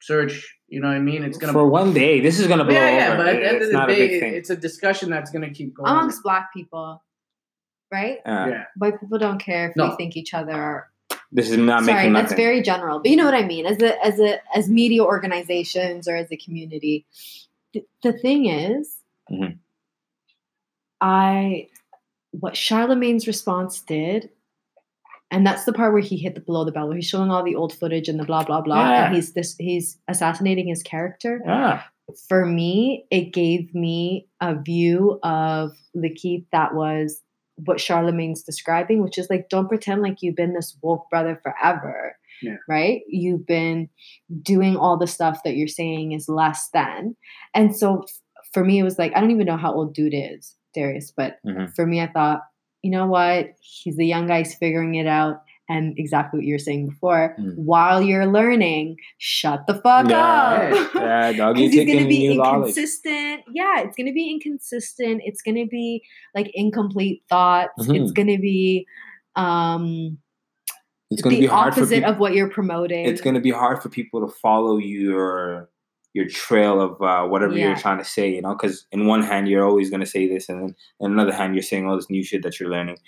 [0.00, 0.56] search.
[0.68, 1.22] You know what I mean?
[1.22, 3.08] It's going to For one day, this is gonna blow yeah, yeah.
[3.08, 3.16] over.
[3.18, 5.42] But at the end it's of the not a day, it's a discussion that's going
[5.46, 5.90] to keep going.
[5.90, 7.02] Amongst black people,
[7.92, 8.18] right?
[8.24, 8.46] Yeah.
[8.48, 8.64] yeah.
[8.76, 9.90] White people don't care if No.
[9.90, 10.88] we think each other are
[11.34, 12.98] This is not sorry, making that's very general.
[12.98, 13.64] But you know what I mean?
[13.66, 17.06] As a as a as media organizations or as a community.
[17.72, 18.98] th- the thing is,
[19.30, 19.56] Mhm.
[21.00, 21.68] I
[22.32, 24.30] what Charlemagne's response did,
[25.30, 27.42] and that's the part where he hit the below the belt, where he's showing all
[27.42, 29.06] the old footage and the blah blah blah, Yeah.
[29.06, 31.40] and he's this he's assassinating his character.
[31.44, 31.82] yeah.
[32.28, 37.22] For me, it gave me a view of Lakeith that was
[37.64, 42.16] what Charlemagne's describing, which is like, don't pretend like you've been this woke brother forever.
[42.42, 42.56] Yeah.
[42.68, 43.02] Right?
[43.08, 43.88] You've been
[44.42, 47.14] doing all the stuff that you're saying is less than.
[47.54, 50.12] And so f- for me, it was like, I don't even know how old dude
[50.14, 51.72] is, Darius, but Mhm.
[51.76, 52.40] for me, I thought,
[52.82, 53.50] you know what?
[53.60, 55.42] He's the young guy, he's figuring it out.
[55.68, 57.54] And exactly what you were saying before, Mm.
[57.56, 60.90] while you're learning, shut the fuck Yeah, up.
[60.94, 62.60] yeah, doggy he's gonna be knowledge.
[62.76, 63.42] inconsistent.
[63.52, 65.22] Yeah, it's gonna be inconsistent.
[65.24, 66.02] It's gonna be
[66.34, 67.72] like incomplete thoughts.
[67.88, 68.14] It's Mhm.
[68.14, 68.86] gonna be
[69.36, 70.18] um
[71.10, 72.10] It's gonna the be hard for opposite people.
[72.10, 73.06] of what you're promoting.
[73.06, 75.68] It's gonna be hard for people to follow your
[76.14, 78.28] your trail of uh, whatever you're trying to say.
[78.34, 81.32] You know, because in one hand you're always gonna say this, and then in another
[81.32, 82.98] hand you're saying all this new shit that you're learning.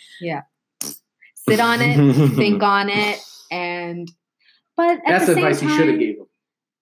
[1.48, 3.18] Sit on it, think on it,
[3.50, 4.11] and
[4.76, 6.26] but at That's the the same advice time, he should have gave him.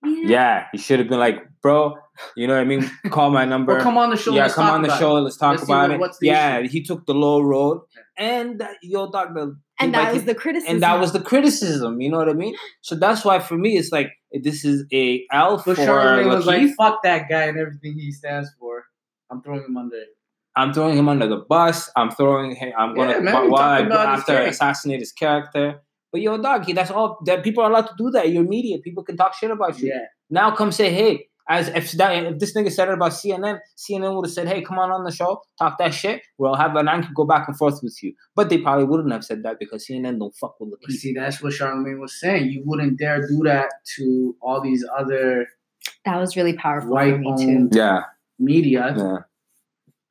[0.05, 1.94] Yeah, Yeah, you should have been like, bro.
[2.37, 2.90] You know what I mean?
[3.11, 3.75] Call my number.
[3.75, 4.35] Well, come on the show.
[4.35, 5.16] yeah, come on the show.
[5.16, 5.20] it.
[5.20, 6.16] Let's talk Let's about what- it.
[6.22, 6.68] yeah, issue.
[6.68, 7.81] he took the low road,
[8.18, 10.75] and that, yo, dog, the And like that was the criticism.
[10.75, 12.01] and that was the criticism.
[12.01, 12.55] You know what I mean?
[12.83, 14.11] So that's why for me, it's like
[14.42, 18.12] this is a L for But Charlemagne was like, "Fuck that guy and everything he
[18.12, 18.85] stands for."
[19.31, 19.96] I'm throwing him under.
[19.96, 20.09] it.
[20.57, 21.91] I'm throwing him under the bus.
[21.97, 22.73] I'm throwing him.
[22.79, 25.81] I'm gonna Yeah, man, why why talked go his after assassinate his character.
[26.11, 28.11] But yo, dog, he- that's all that people are allowed to do.
[28.11, 28.79] That you're media.
[28.85, 29.88] People can talk shit about you.
[29.88, 33.59] Yeah, Now come say, hey, as if that if this nigga said it about CNN,
[33.79, 36.21] CNN would have said, hey, come on on the show, talk that shit.
[36.38, 38.12] We'll have an anchor go back and forth with you.
[38.37, 40.95] But they probably wouldn't have said that because CNN don't fuck with the people.
[40.95, 42.51] see, that's what Charlemagne was saying.
[42.51, 45.47] You wouldn't dare do that to all these other
[46.05, 47.45] that was really powerful for white me too.
[47.53, 48.03] owned Yeah,
[48.38, 48.95] media.
[48.97, 49.17] yeah.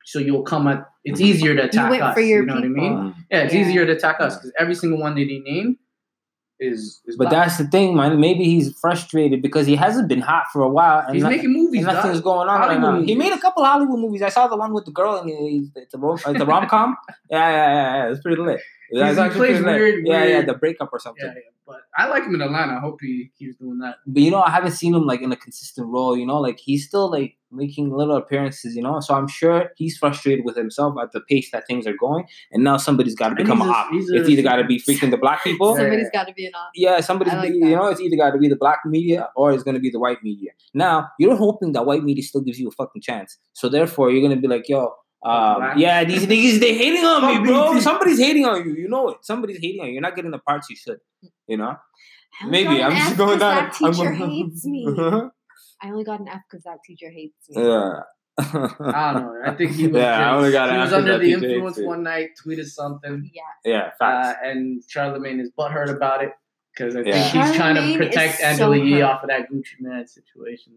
[0.04, 0.86] So you'll come at.
[1.04, 1.30] It's mm-hmm.
[1.30, 2.14] easier to attack us.
[2.14, 2.74] for your you know what I mean?
[2.74, 3.14] people.
[3.30, 3.60] Yeah, it's Yeah.
[3.60, 5.76] easier to attack us because every single one that he named
[6.60, 7.02] is.
[7.06, 7.46] is But black.
[7.46, 8.20] that's the thing, man.
[8.20, 11.84] Maybe he's frustrated because he hasn't been hot for a while, and, he's making movies.
[11.84, 13.02] nothing's going on right now.
[13.02, 14.22] He made a couple Hollywood movies.
[14.22, 15.30] I saw the one with the girl, and
[15.74, 16.96] it's a rom, it's a rom com.
[17.30, 18.10] yeah, yeah, yeah, yeah.
[18.12, 18.60] It's pretty lit.
[18.92, 19.80] That's he plays lit.
[19.80, 21.24] weird- yeah, yeah, the breakup or something.
[21.24, 22.74] Yeah, yeah, but I like him in Atlanta.
[22.76, 23.96] I hope he keeps doing that.
[24.06, 26.16] but you know, I haven't seen him like in a consistent role.
[26.16, 28.74] You know, like he's still like making little appearances.
[28.76, 31.96] You know, so I'm sure he's frustrated with himself at the pace that things are
[31.96, 32.24] going.
[32.52, 33.90] And now somebody's got to become he's a a- op.
[33.92, 35.76] he's a- It's either got to be freaking the black people.
[35.82, 36.70] Somebody's got to be an op.
[36.74, 39.52] Yeah, somebody's like be- you know, it's either got to be the black media or
[39.52, 40.52] it's going to be the white media.
[40.74, 43.38] Now you're hoping that white media still gives you a fucking chance.
[43.54, 44.94] So therefore, you're going to be like, yo.
[45.24, 47.68] Um, yeah, these niggas they hating on Fuck me, bro.
[47.72, 47.80] BT.
[47.82, 48.74] Somebody's hating on you.
[48.74, 49.18] You know it.
[49.22, 49.92] Somebody's hating on you.
[49.94, 50.98] You're not getting the parts you should.
[51.46, 51.76] You know.
[52.40, 53.54] I Maybe I'm just going down.
[53.56, 54.86] That I'm teacher going- hates me.
[55.84, 57.62] I only got an F because that teacher hates me.
[57.62, 58.00] yeah.
[58.38, 59.42] I don't know.
[59.44, 59.96] I think he was.
[60.00, 61.84] Yeah, I only got he was after under the influence me.
[61.86, 63.42] one night, tweeted something, Yeah.
[63.64, 64.38] yeah, facts.
[64.42, 66.32] uh, and Charlemagne is butthurt about it
[66.74, 67.22] because I think Yeah.
[67.46, 70.72] he's trying to protect is Angela so Yee off of that Gucci Mane situation.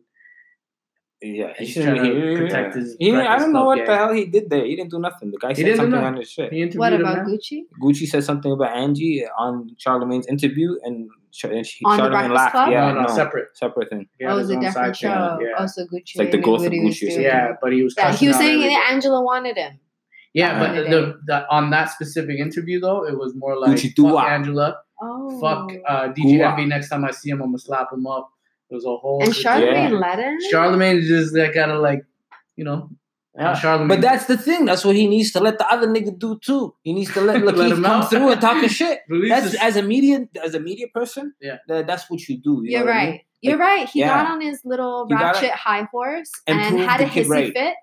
[1.33, 1.97] Yeah, he he's shouldn't.
[1.97, 2.81] trying to protect yeah.
[2.81, 3.85] his He- I don't know what gang.
[3.87, 4.65] the hell he did there.
[4.65, 5.31] He didn't do nothing.
[5.31, 6.51] The guy said something on his shit.
[6.53, 7.25] He What about.
[7.27, 7.63] Gucci?
[7.81, 12.31] Gucci said something about Angie on Charlemagne's interview, and, Char- and she, On the Charlemagne
[12.33, 12.51] laughed.
[12.51, 12.69] Club?
[12.71, 13.49] Yeah, no, no, separate.
[13.57, 14.07] separate thing.
[14.17, 15.11] He had oh, it was a different side thing.
[15.11, 15.39] show.
[15.41, 15.47] Yeah.
[15.57, 16.17] Oh, so Gucci.
[16.17, 17.21] like the ghost of Gucci or something.
[17.21, 17.93] Yeah, but he was.
[17.97, 18.89] Yeah, he was saying that.
[18.91, 19.79] Angela wanted him.
[20.33, 24.25] Yeah, but the the, the on that specific interview though, it was more like fuck.
[24.29, 25.39] Angela, Oh.
[25.41, 26.51] fuck uh, DJ Doo-wop.
[26.57, 26.65] Envy.
[26.67, 28.31] Next time I see him, I'm gonna slap him up.
[28.69, 29.21] It was a whole.
[29.23, 29.99] and Charlemagne Yeah.
[29.99, 30.37] let him.
[30.49, 32.03] Charlemagne is just like gotta like,
[32.55, 32.89] you know,
[33.37, 33.53] Yeah.
[33.53, 33.87] Charlemagne.
[33.89, 34.65] But that's the thing.
[34.65, 36.73] That's what he needs to let the other nigga do too.
[36.83, 38.09] He needs to let Let him come out.
[38.09, 38.99] through and talk his shit.
[39.29, 41.33] That's his- as a media as a media person.
[41.41, 41.57] Yeah.
[41.67, 42.61] that- that's what you do.
[42.63, 43.09] You You're know what I right.
[43.11, 43.21] mean?
[43.41, 43.87] You're right.
[43.89, 44.07] He yeah.
[44.23, 47.53] got on his little He gotta- ratchet high horse And and, had a hissy right.
[47.53, 47.75] fit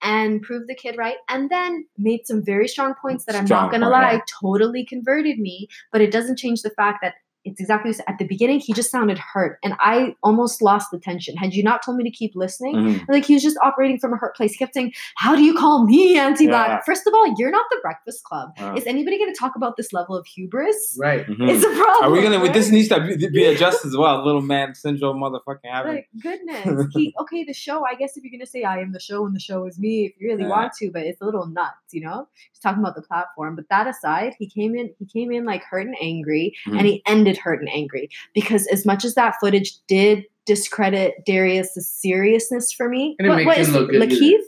[0.00, 1.16] and proved the kid right.
[1.28, 4.20] And then made some very strong points that I'm Strong not gonna lie, yeah.
[4.40, 5.68] totally converted me.
[5.92, 8.60] But it doesn't change the fact that it's exactly what at the beginning.
[8.60, 11.36] He just sounded hurt, and I almost lost the tension.
[11.36, 13.08] Had you not told me to keep listening, Mhm.
[13.08, 14.52] like he was just operating from a hurt place.
[14.52, 16.80] He kept saying, "How do you call me anti-black?" Yeah.
[16.86, 18.50] First of all, you're not the Breakfast Club.
[18.58, 18.74] Uh.
[18.76, 20.96] Is anybody going to talk about this level of hubris?
[21.00, 21.26] right.
[21.26, 21.50] Mhm.
[21.50, 22.04] It's a problem.
[22.04, 22.38] Are we gonna?
[22.38, 22.52] right?
[22.52, 24.24] This needs to be, be adjusted as well.
[24.24, 25.92] Little man syndrome, motherfucking having.
[25.96, 27.44] Like goodness, he okay.
[27.44, 27.84] The show.
[27.84, 30.06] I guess if you're gonna say I am the show and the show is me,
[30.06, 30.48] if you really Yeah.
[30.48, 32.28] want to, but it's a little nuts, you know.
[32.50, 34.90] He's talking about the platform, but that aside, he came in.
[34.98, 36.78] He came in like hurt and angry, Mhm.
[36.78, 38.08] and he ended hurt and angry.
[38.34, 43.36] Because as much as that footage did discredit Darius's seriousness for me, And it what,
[43.36, 44.42] makes what him is look it, good either.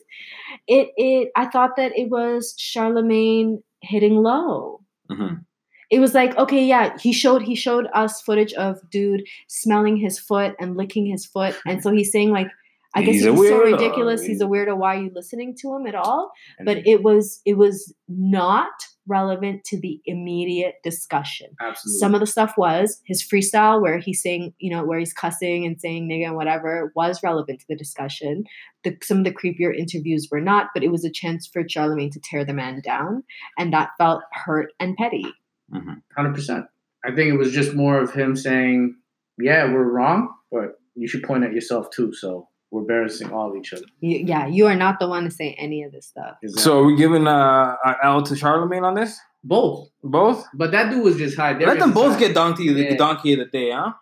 [0.68, 1.31] It it.
[1.37, 4.81] I thought that it was Charlemagne hitting low.
[5.11, 5.44] Mhm.
[5.88, 10.18] it was like okay yeah he showed he showed us footage of dude smelling his
[10.18, 11.55] foot and licking his foot.
[11.64, 12.49] And so he's saying like
[12.96, 14.25] i guess He's he's, so ridiculous.
[14.25, 14.77] He's a weirdo.
[14.77, 16.33] Why are you listening to him at all?
[16.64, 18.72] But it was it was not
[19.09, 21.99] relevant to the immediate discussion Absolutely.
[21.99, 25.64] some of the stuff was his freestyle where he's saying you know where he's cussing
[25.64, 28.45] and saying nigga and whatever was relevant to the discussion
[28.85, 32.11] the, some of the creepier interviews were not but it was a chance for charlemagne
[32.11, 33.23] to tear the man down
[33.59, 35.27] and that felt hurt and petty
[35.73, 36.01] Mhm.
[36.16, 36.66] Hundred percent.
[37.05, 38.95] I think it was just more of him saying,
[39.37, 43.57] "Yeah, we're wrong, but you should point at yourself too." So we're embarrassing all of
[43.57, 43.85] each other.
[44.01, 46.37] You, yeah, you are not the one to say any of this stuff.
[46.49, 49.19] So are we giving uh, a L to Charlemagne on this?
[49.45, 50.45] both, Both?
[50.55, 51.57] but that dude was just high.
[51.57, 53.93] Let them both get donkey the donkey of the day, huh?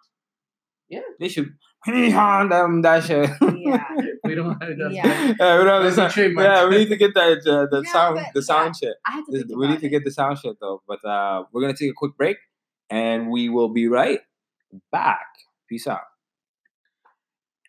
[0.89, 1.01] Yeah.
[1.21, 1.53] They should
[1.87, 3.31] them that shit.
[3.57, 3.85] Yeah.
[4.25, 4.59] We don't.
[4.59, 5.35] That's Yeah.
[5.39, 6.35] yeah, we, don't That's a understand.
[6.39, 8.95] yeah, we need to get that uh, the Yeah, sound the sound shit.
[9.07, 10.81] I had to This- think we about need to get the sound shit though.
[10.89, 12.39] But uh, we're gonna take a quick break,
[12.89, 14.21] and we will be right
[14.91, 15.27] back.
[15.69, 16.01] Peace out.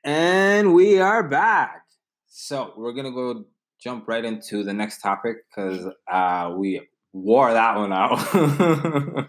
[0.05, 1.81] And we are back.
[2.27, 3.45] So we're gonna go
[3.81, 9.27] jump right into the next topic because uh, we wore that one out.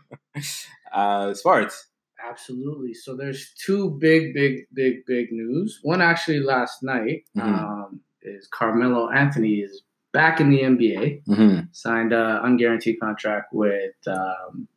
[0.92, 1.86] uh, sports.
[2.28, 2.92] Absolutely.
[2.92, 5.78] So there's two big, big, big, big news.
[5.82, 7.42] One actually last night Mhm.
[7.42, 9.80] um, is Carmelo Anthony is
[10.12, 11.60] back in the NBA, Mm-hmm.
[11.72, 14.68] signed a unguaranteed contract with um,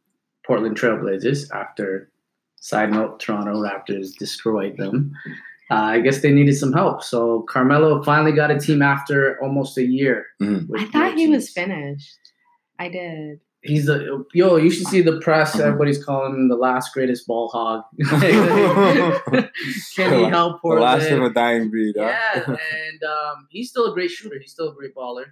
[0.45, 2.09] Portland Trailblazers after.
[2.61, 5.11] Side note: Toronto Raptors destroyed them.
[5.71, 9.77] Uh, I guess they needed some help, so Carmelo finally got a team after almost
[9.77, 10.25] a year.
[10.41, 10.67] Mhm.
[10.75, 12.17] I thought he no was finished.
[12.79, 13.39] I did.
[13.61, 14.55] He's a yo.
[14.55, 15.55] You should see the press.
[15.55, 15.59] Mhm.
[15.61, 17.83] Everybody's calling him the last greatest ball hog.
[19.95, 20.81] Can he help The Portland?
[21.01, 21.95] last of a dying breed.
[21.97, 22.05] Huh?
[22.05, 24.39] Yeah, and um, he's still a great shooter.
[24.39, 25.25] He's still a great baller.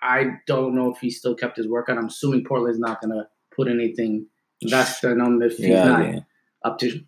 [0.00, 1.98] I don't know if he still kept his workout.
[1.98, 4.26] I'm assuming Portland's not gonna put anything
[4.62, 6.20] That's in him if he's Yeah, not yeah.
[6.64, 7.00] up to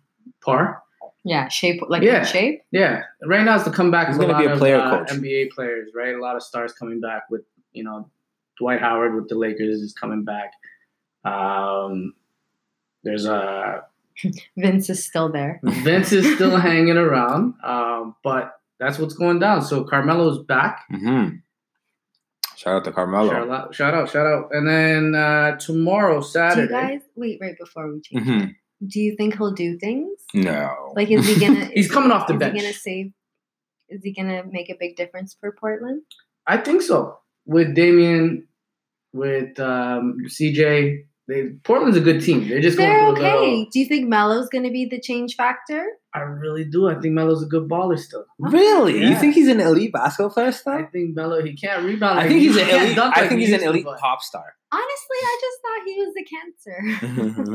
[0.43, 0.81] par.
[1.27, 2.23] Yeah, shape like Yeah.
[2.23, 2.61] shape.
[2.71, 5.09] Yeah, right now it's the comeback He's gonna be a of player uh, coach.
[5.11, 6.13] NBA players, right?
[6.15, 7.41] A lot of stars coming back with
[7.73, 8.09] you know
[8.59, 10.51] Dwight Howard with the Lakers is coming back.
[11.25, 12.13] Um,
[13.03, 13.83] there's a
[14.57, 15.59] Vince is still there.
[15.63, 19.61] Vince is still hanging around, um, but that's what's going down.
[19.63, 20.81] So Carmelo's back.
[20.91, 21.37] Mm-hmm.
[22.55, 23.29] Shout out to Carmelo.
[23.31, 24.49] Shout out, shout out, shout out.
[24.51, 26.71] And then uh, tomorrow, Do you Saturday.
[26.71, 28.25] guys wait right before we change?
[28.27, 28.55] Mhm.
[28.85, 30.19] Do you think he'll do things?
[30.33, 30.93] No.
[30.95, 31.65] Like, is he gonna?
[31.73, 32.53] He's coming off the is bench.
[32.53, 33.11] he gonna save?
[33.89, 36.01] Is he gonna make a big difference for Portland?
[36.47, 37.19] I think so.
[37.45, 38.47] With Damian,
[39.13, 42.47] with um, CJ, they Portland's a good team.
[42.49, 43.39] They're just They're going through okay.
[43.39, 43.65] little.
[43.71, 45.85] Do you think Melo's gonna be the change factor?
[46.15, 46.87] I really do.
[46.87, 48.25] I think Melo's a good baller still.
[48.39, 48.99] Really?
[49.05, 52.19] You think he's an elite basketball player I think Melo he can't rebound.
[52.19, 52.95] I think he- he's an elite.
[52.95, 54.55] dunk I like think he's an elite but- pop star.
[54.71, 56.25] Honestly, I just thought he was the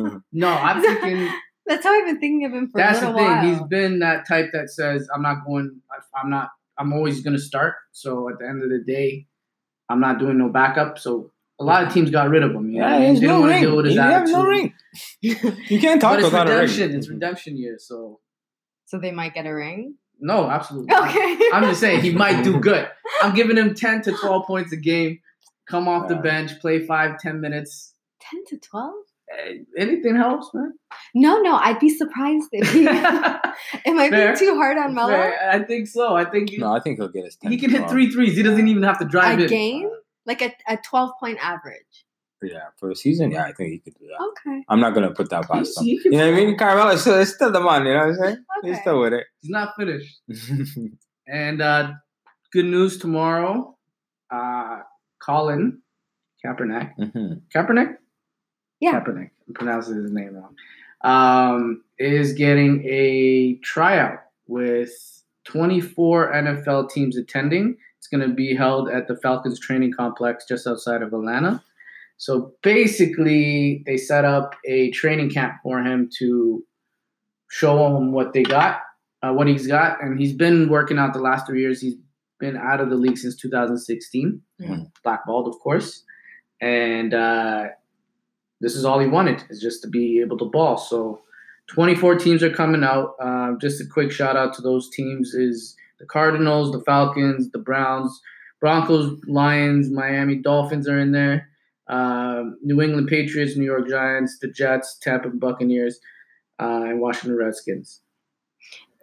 [0.00, 0.22] cancer.
[0.32, 1.32] No, I'm thinking
[1.66, 3.28] That's how I've been thinking of him for that's a the little thing.
[3.28, 3.44] while.
[3.46, 5.80] He's been that type that says, "I'm not going.
[6.22, 6.48] I'm not.
[6.78, 9.26] I'm always going to start." So at the end of the day,
[9.88, 10.98] I'm not doing no backup.
[10.98, 12.70] So a lot of teams got rid of him.
[12.70, 12.86] You know?
[12.86, 13.62] yeah, what I there's They no don't wanna ring.
[13.62, 14.74] deal with his You have no ring.
[15.20, 15.34] You
[15.80, 16.88] can't talk But it's without a redemption.
[16.88, 16.98] ring.
[16.98, 17.76] It's redemption year.
[17.78, 18.20] So
[18.90, 19.94] so they might get a ring.
[20.20, 20.94] no, absolutely.
[20.94, 21.38] Okay.
[21.52, 22.88] I'm just saying he might do good.
[23.22, 25.20] I'm giving him 10 to 12 points a game.
[25.68, 27.94] Come off the bench, play five, 10 minutes.
[28.20, 28.94] ten to twelve.
[29.32, 30.72] Eh, Anything helps, man.
[31.14, 32.88] No, no, I'd be surprised if he.
[32.88, 34.34] Am I Fair.
[34.34, 35.10] being too hard on Melo?
[35.12, 35.48] Fair.
[35.52, 36.16] I think so.
[36.16, 37.36] I think he, No, I think he'll get his.
[37.36, 37.90] 10 he can hit 12.
[37.92, 38.36] three threes.
[38.36, 39.48] He doesn't even have to drive A in.
[39.48, 39.90] game,
[40.26, 42.04] like a, a twelve point average.
[42.42, 44.20] Yeah, for a season, yeah, I think he could do that.
[44.50, 44.64] Okay.
[44.68, 45.86] I'm not gonna put that He- past him.
[45.86, 46.56] You know what I mean?
[46.58, 47.84] Carmelo is still, is still the man.
[47.86, 48.44] You know what I'm saying?
[48.64, 49.26] He's still with it.
[49.40, 50.20] He's not finished.
[51.28, 51.92] And uh,
[52.52, 53.76] good news tomorrow.
[54.32, 54.80] Uh,
[55.24, 55.80] Colin
[56.44, 56.90] Kaepernick.
[56.98, 57.42] Mhm.
[57.54, 57.96] Kaepernick?
[58.80, 58.98] Yeah.
[59.00, 59.30] Kaepernick.
[59.46, 60.56] I'm pronouncing his name wrong.
[61.02, 64.90] Um, is getting a tryout with
[65.44, 67.76] 24 NFL teams attending.
[67.98, 71.62] It's going to be held at the Falcons training complex just outside of Atlanta.
[72.20, 76.62] So basically, they set up a training camp for him to
[77.50, 78.82] show him what they got,
[79.22, 81.80] uh, what he's got, and he's been working out the last three years.
[81.80, 81.94] He's
[82.38, 84.90] been out of the league since 2016, Mhm.
[85.02, 86.04] blackballed, of course,
[86.60, 87.68] and uh,
[88.60, 90.76] this is all he wanted is just to be able to ball.
[90.76, 91.22] So
[91.68, 93.14] 24 teams are coming out.
[93.18, 97.58] Um, just a quick shout out to those teams is the Cardinals, the Falcons, the
[97.58, 98.20] Browns,
[98.60, 101.48] Broncos, Lions, Miami Dolphins are in there.
[101.90, 105.98] Um, New England Patriots, New York Giants, the Jets, Tampa Buccaneers,
[106.60, 108.00] uh, and Washington Redskins.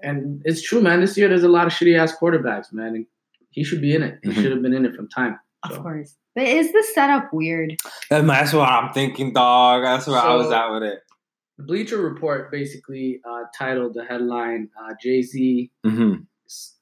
[0.01, 1.01] And it's true, man.
[1.01, 2.95] This year there's a lot of shitty ass quarterbacks, man.
[2.95, 3.05] And
[3.51, 4.19] he should be in it.
[4.23, 4.33] He Mhm.
[4.35, 5.37] should have been in it from time.
[5.63, 6.15] Of course.
[6.35, 7.75] But is the setup weird?
[8.09, 9.83] That's that's what I'm thinking, dog.
[9.83, 10.99] That's where I was at with it.
[11.57, 16.13] The Bleacher Report basically uh, titled the headline uh, Jay Z hmm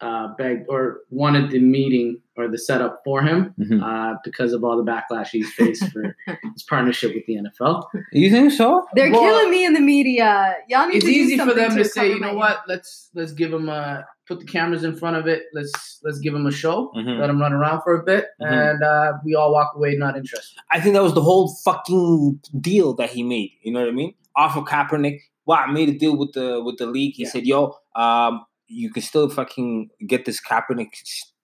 [0.01, 4.63] uh, begged or wanted the meeting or the setup for him hmm uh, because of
[4.63, 6.15] all the backlash he's faced for
[6.53, 7.83] his partnership with the NFL.
[8.11, 8.85] You think so?
[8.93, 10.55] They're Well, killing me in the media.
[10.67, 12.61] Y'all need It's to do easy for them to say, you know what?
[12.67, 15.43] Let's let's give him a put the cameras in front of it.
[15.53, 16.91] Let's let's give him a show.
[16.95, 17.19] Mhm.
[17.19, 18.71] Let him run around for a bit, Mhm.
[18.71, 20.59] and uh, we all walk away not interested.
[20.71, 23.51] I think that was the whole fucking deal that he made.
[23.63, 24.13] You know what I mean?
[24.35, 25.19] Off of Kaepernick.
[25.45, 27.13] Wow, I made a deal with the with the league.
[27.15, 27.29] He Yeah.
[27.29, 30.93] said, "Yo, um, you can still fucking get this Kaepernick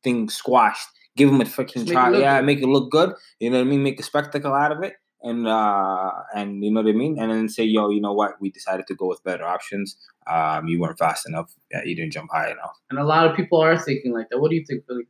[0.03, 0.87] thing squashed.
[1.17, 2.17] Give him a fucking Just make it try.
[2.17, 2.45] Yeah, good.
[2.45, 3.13] make it look good.
[3.39, 3.83] You know what I mean?
[3.83, 4.93] Make a spectacle out of it."
[5.23, 8.41] And uh, and you know what I mean, and then say, yo, you know what?
[8.41, 9.95] We decided to go with better options.
[10.25, 11.53] Um, you weren't fast enough.
[11.69, 12.75] Yeah, you didn't jump high enough.
[12.89, 14.39] And a lot of people are thinking like that.
[14.39, 15.03] What do you think, Billy?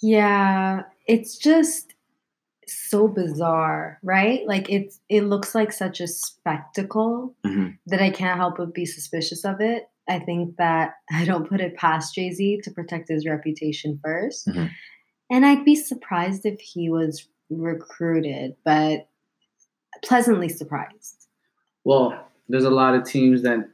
[0.00, 1.94] Yeah, it's just
[2.78, 4.46] so bizarre, right?
[4.46, 7.78] Like it's it looks like such a spectacle Mhm.
[7.86, 9.84] that I can't help but be suspicious of it.
[10.08, 14.48] I think that I don't put it past Jay Z to protect his reputation 1st
[14.48, 14.70] Mhm.
[15.30, 19.08] And I'd be surprised if he was recruited, but
[20.04, 21.26] pleasantly surprised.
[21.84, 23.68] well, there's a lot of teams that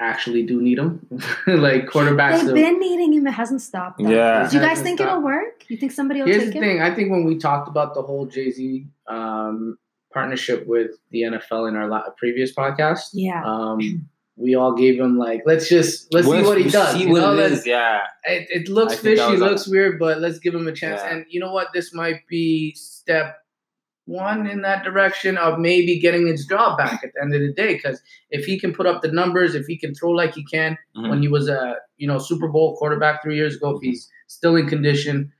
[0.00, 1.06] actually do need him,
[1.46, 2.44] like quarterbacks.
[2.44, 3.26] They've been needing him.
[3.26, 3.98] It hasn't stopped.
[3.98, 4.10] Them.
[4.10, 4.48] Yeah.
[4.48, 5.10] Do you guys think stopped.
[5.10, 5.64] it'll work?
[5.68, 6.64] You think somebody will Here's take the him?
[6.64, 6.82] thing.
[6.82, 9.76] I think when we talked about the whole Jay Z um,
[10.12, 13.44] partnership with the NFL in our la- previous podcast, Yeah.
[13.44, 16.94] um, we all gave him like, let's just let's see what he does.
[16.94, 17.38] See you what know?
[17.38, 18.00] it Yeah.
[18.24, 21.02] It, it looks I fishy, was looks weird, but let's give him a chance.
[21.04, 21.14] Yeah.
[21.14, 21.68] And you know what?
[21.74, 23.36] This might be step
[24.10, 27.52] one in that direction of maybe getting his job back at the end of the
[27.52, 27.74] day.
[27.74, 30.76] Because if he can put up the numbers, if he can throw like he can
[30.96, 31.08] Mhm.
[31.10, 34.56] when he was a you know Super Bowl quarterback three years ago, if he's still
[34.56, 35.32] in condition,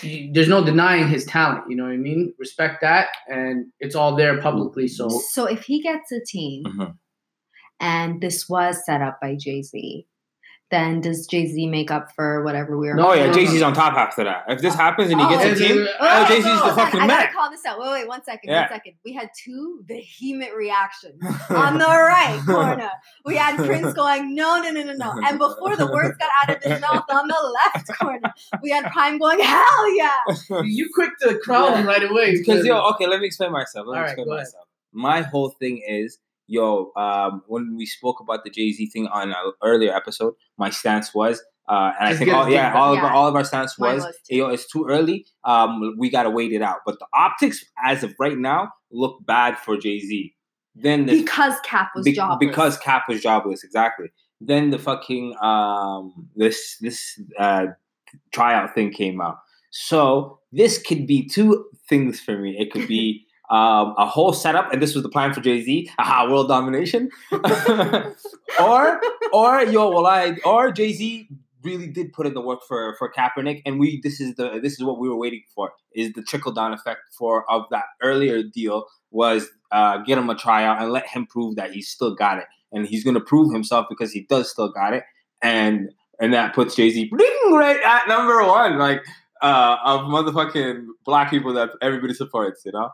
[0.00, 1.64] he- there's no denying his talent.
[1.68, 2.32] You know what I mean?
[2.38, 4.88] Respect that, and it's all there publicly.
[4.88, 6.94] So So if he gets a team Mhm.
[7.80, 10.06] and this was set up by Jay Z,
[10.70, 12.94] then does Jay Z make up for whatever we were?
[12.94, 14.44] No, yeah, Jay Z's on top after that.
[14.48, 14.78] If this oh.
[14.78, 15.30] happens and he Oh.
[15.30, 17.20] gets a team, it- oh, Jay Z's no, the Hold on, fucking I man.
[17.20, 17.78] gotta call this out.
[17.78, 18.62] Wait, wait, one second, Yeah.
[18.62, 18.92] one second.
[19.04, 21.22] We had two vehement reactions.
[21.50, 22.90] On the right corner,
[23.24, 25.12] we had Prince going, no, no, no, no, no.
[25.24, 28.90] And before the words got out of his mouth on the left corner, we had
[28.90, 30.10] Prime going, hell yeah.
[30.64, 33.86] you quick to crown him right away Because yo, okay, let me explain myself.
[33.86, 34.46] Let me All right, explain go ahead.
[34.46, 34.64] myself.
[34.92, 39.30] My whole thing is, yo, um, when we spoke about the Jay Z thing on
[39.30, 42.78] an earlier episode, my stance was, uh, and I think all, yeah, done.
[42.80, 43.06] all of Yeah.
[43.06, 44.36] our, all of our stance was, was too.
[44.36, 45.26] yo, it's too early.
[45.44, 46.78] Um, we gotta wait it out.
[46.86, 50.34] But the optics, as of right now, look bad for Jay Z.
[50.76, 52.38] Then the Because Cap was be- jobless.
[52.38, 54.12] because Cap was jobless, exactly.
[54.40, 57.66] Then the fucking um this this uh
[58.32, 59.38] tryout thing came out.
[59.70, 62.56] So this could be two things for me.
[62.58, 65.90] It could be um a whole setup, and this was the plan for Jay Z.
[65.98, 67.10] Aha, world domination.
[68.60, 69.00] or
[69.32, 71.28] or yo, well I or Jay Z
[71.62, 74.74] really did put in the work for for Kaepernick, and we this is the this
[74.74, 78.42] is what we were waiting for is the trickle down effect for of that earlier
[78.42, 82.38] deal was uh, get him a tryout and let him prove that he's still got
[82.38, 85.04] it, and he's gonna prove himself because he does still got it,
[85.42, 85.90] and
[86.20, 87.10] and that puts Jay Z
[87.50, 89.02] right at number one, like
[89.42, 92.90] uh, of motherfucking black people that everybody supports, you know.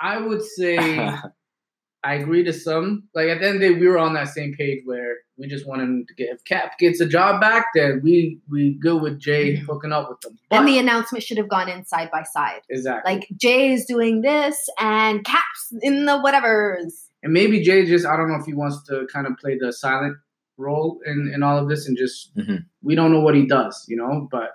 [0.00, 0.76] I would say
[2.04, 3.04] I agree to some.
[3.14, 5.46] Like at the end of the day, we were on that same page where we
[5.48, 8.96] just want him to get if Cap gets a job back, then we we go
[8.96, 9.66] with Jay Mhm.
[9.66, 10.38] hooking up with them.
[10.50, 12.60] But, and the announcement should have gone in side by side.
[12.70, 13.12] exactly.
[13.14, 17.06] Like Jay is doing this and Cap's in the whatevers.
[17.22, 19.72] and maybe Jay just I don't know if he wants to kind of play the
[19.72, 20.16] silent
[20.56, 22.64] role in in all of this and just Mhm.
[22.82, 24.28] we don't know what he does, you know.
[24.30, 24.50] But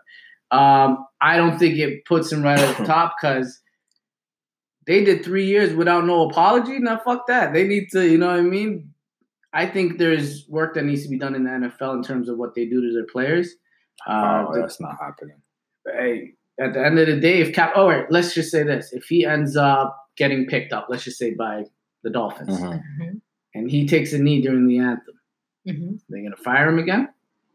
[0.52, 3.60] um, I don't think it puts him right at the top because
[4.86, 6.80] they did three years without no apology.
[6.80, 7.54] Now fuck that.
[7.54, 8.90] They need to, you know what I mean.
[9.54, 12.38] I think there's work that needs to be done in the NFL in terms of
[12.38, 13.54] what they do to their players.
[14.08, 15.38] Uh, oh, that's not happening.
[15.86, 18.92] hey, at the end of the day, if Cap, oh, wait, let's just say this:
[18.94, 21.64] if he ends up getting picked up, let's just say by
[22.04, 22.74] the Dolphins, Mhm.
[22.74, 23.18] Mm-hmm.
[23.56, 25.16] and he takes a knee during the anthem,
[25.68, 25.94] Mm-hmm.
[25.96, 27.10] are they gonna fire him again?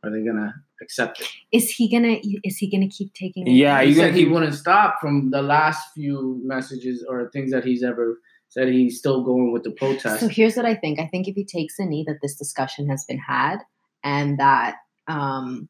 [0.04, 1.28] Are they gonna accept it?
[1.52, 2.18] Is he gonna?
[2.44, 3.46] Is he gonna keep taking?
[3.46, 3.52] it?
[3.52, 7.64] Yeah, he said gonna he wouldn't stop from the last few messages or things that
[7.64, 8.18] he's ever
[8.48, 8.68] said.
[8.68, 10.20] He's still going with the protest.
[10.20, 10.98] So here's what I think.
[10.98, 13.58] I think if he takes a knee, that this discussion has been had,
[14.02, 14.76] and that
[15.06, 15.68] um,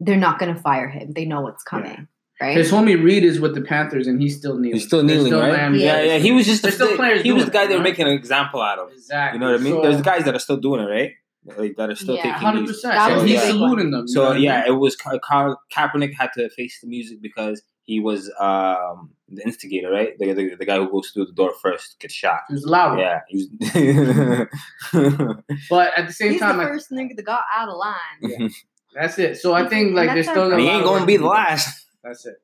[0.00, 1.12] they're not going to fire him.
[1.12, 2.08] They know what's coming,
[2.40, 2.56] right?
[2.56, 4.74] His homie Reid is with the Panthers, and he's still kneeling.
[4.74, 5.52] He's still There's kneeling, right?
[5.52, 6.18] Miami Yeah, yeah.
[6.18, 7.90] He was just the, still players he was the guy it, they were right?
[7.90, 8.92] making an example out of.
[8.92, 9.36] Exactly.
[9.36, 9.74] You know what I mean?
[9.74, 11.12] So, There's guys that are still doing it, right?
[11.56, 12.22] Like that are still Yeah.
[12.24, 12.68] taking Hundred these.
[12.76, 12.94] percent.
[12.94, 14.08] That And was he's the big saluting them.
[14.08, 14.74] So what I yeah, mean?
[14.74, 19.42] it was Ka- Ka- Kaepernick had to face the music because he was um, the
[19.44, 20.12] instigator, right?
[20.18, 22.40] The, the, the guy who goes through the door first gets shot.
[22.48, 22.98] He was loud.
[22.98, 24.46] Yeah, he was.
[25.70, 27.94] But at the same He's time, the like, first nigga that got out of line.
[28.20, 28.48] Yeah.
[28.94, 29.36] that's it.
[29.38, 31.86] So I think like And there's still he ain't gonna be the last.
[32.04, 32.36] That's it.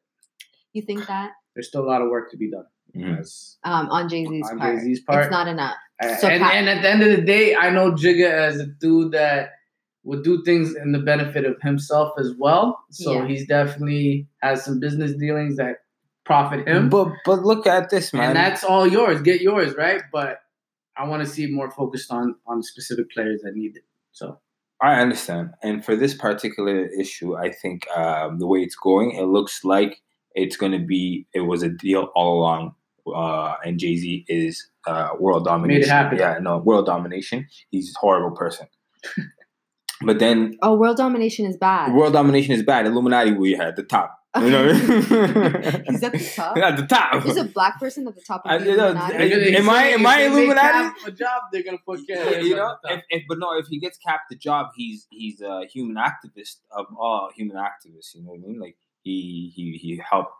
[0.72, 2.64] You think that There's still a lot of work to be done.
[2.96, 3.16] Mhm.
[3.16, 5.24] That's um, on Jay Z's on part, Jay-Z's part.
[5.24, 5.76] it's not enough.
[6.02, 8.66] Uh, So and, and at the end of the day, I know Jigga as a
[8.66, 9.50] dude that
[10.02, 12.84] would do things in the benefit of himself as well.
[12.90, 13.26] So Yeah.
[13.26, 15.78] he's definitely has some business dealings that
[16.24, 16.88] profit him.
[16.88, 18.28] But but look at this, man.
[18.30, 19.20] and that's all yours.
[19.22, 20.02] Get yours, right?
[20.12, 20.40] But
[20.96, 23.84] I want to see more focused on on specific players that need it.
[24.12, 24.38] So
[24.80, 25.50] I understand.
[25.62, 30.02] And for this particular issue, I think um, the way it's going, it looks like
[30.34, 32.74] it's going to be, it was a deal all along.
[33.06, 35.88] Uh, and Jay Z is uh, world domination.
[35.90, 36.18] happen.
[36.18, 37.46] Yeah, no, world domination.
[37.70, 38.66] He's a horrible person.
[40.02, 41.92] but then Oh, world domination is bad.
[41.94, 42.86] world domination is bad.
[42.86, 44.18] Illuminati, we had the top.
[44.36, 45.84] You know what I mean?
[45.88, 46.56] He's at the top.
[46.56, 47.24] at the top.
[47.24, 49.14] Is a black person at the top I- of the you know, Illuminati?
[49.16, 50.72] I- They am I- am I Illuminati?
[50.72, 52.42] Cap A job, they're gonna put Cap.
[52.42, 55.66] you know, if, if but no, if he gets capped the job, he's he's a
[55.72, 58.14] human activist of all human activists.
[58.16, 58.58] You know what I mean?
[58.60, 60.32] Like he he he helped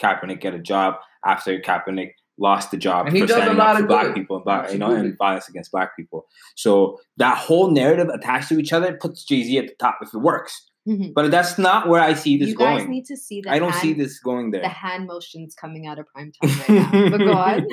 [0.00, 0.94] Kaepernick get a job
[1.24, 4.14] after Kaepernick lost the job And for standing lot up for black good.
[4.14, 6.26] people and black, you know, and violence against black people.
[6.56, 10.14] So that whole narrative attached to each other puts Jay Z at the top if
[10.14, 10.69] it works.
[10.88, 11.12] Mhm.
[11.14, 12.90] But that's not where I see this You guys going.
[12.90, 14.62] need to see the I don't hand, see this going there.
[14.62, 17.10] the hand motions coming out of prime time right now.
[17.10, 17.66] But go on.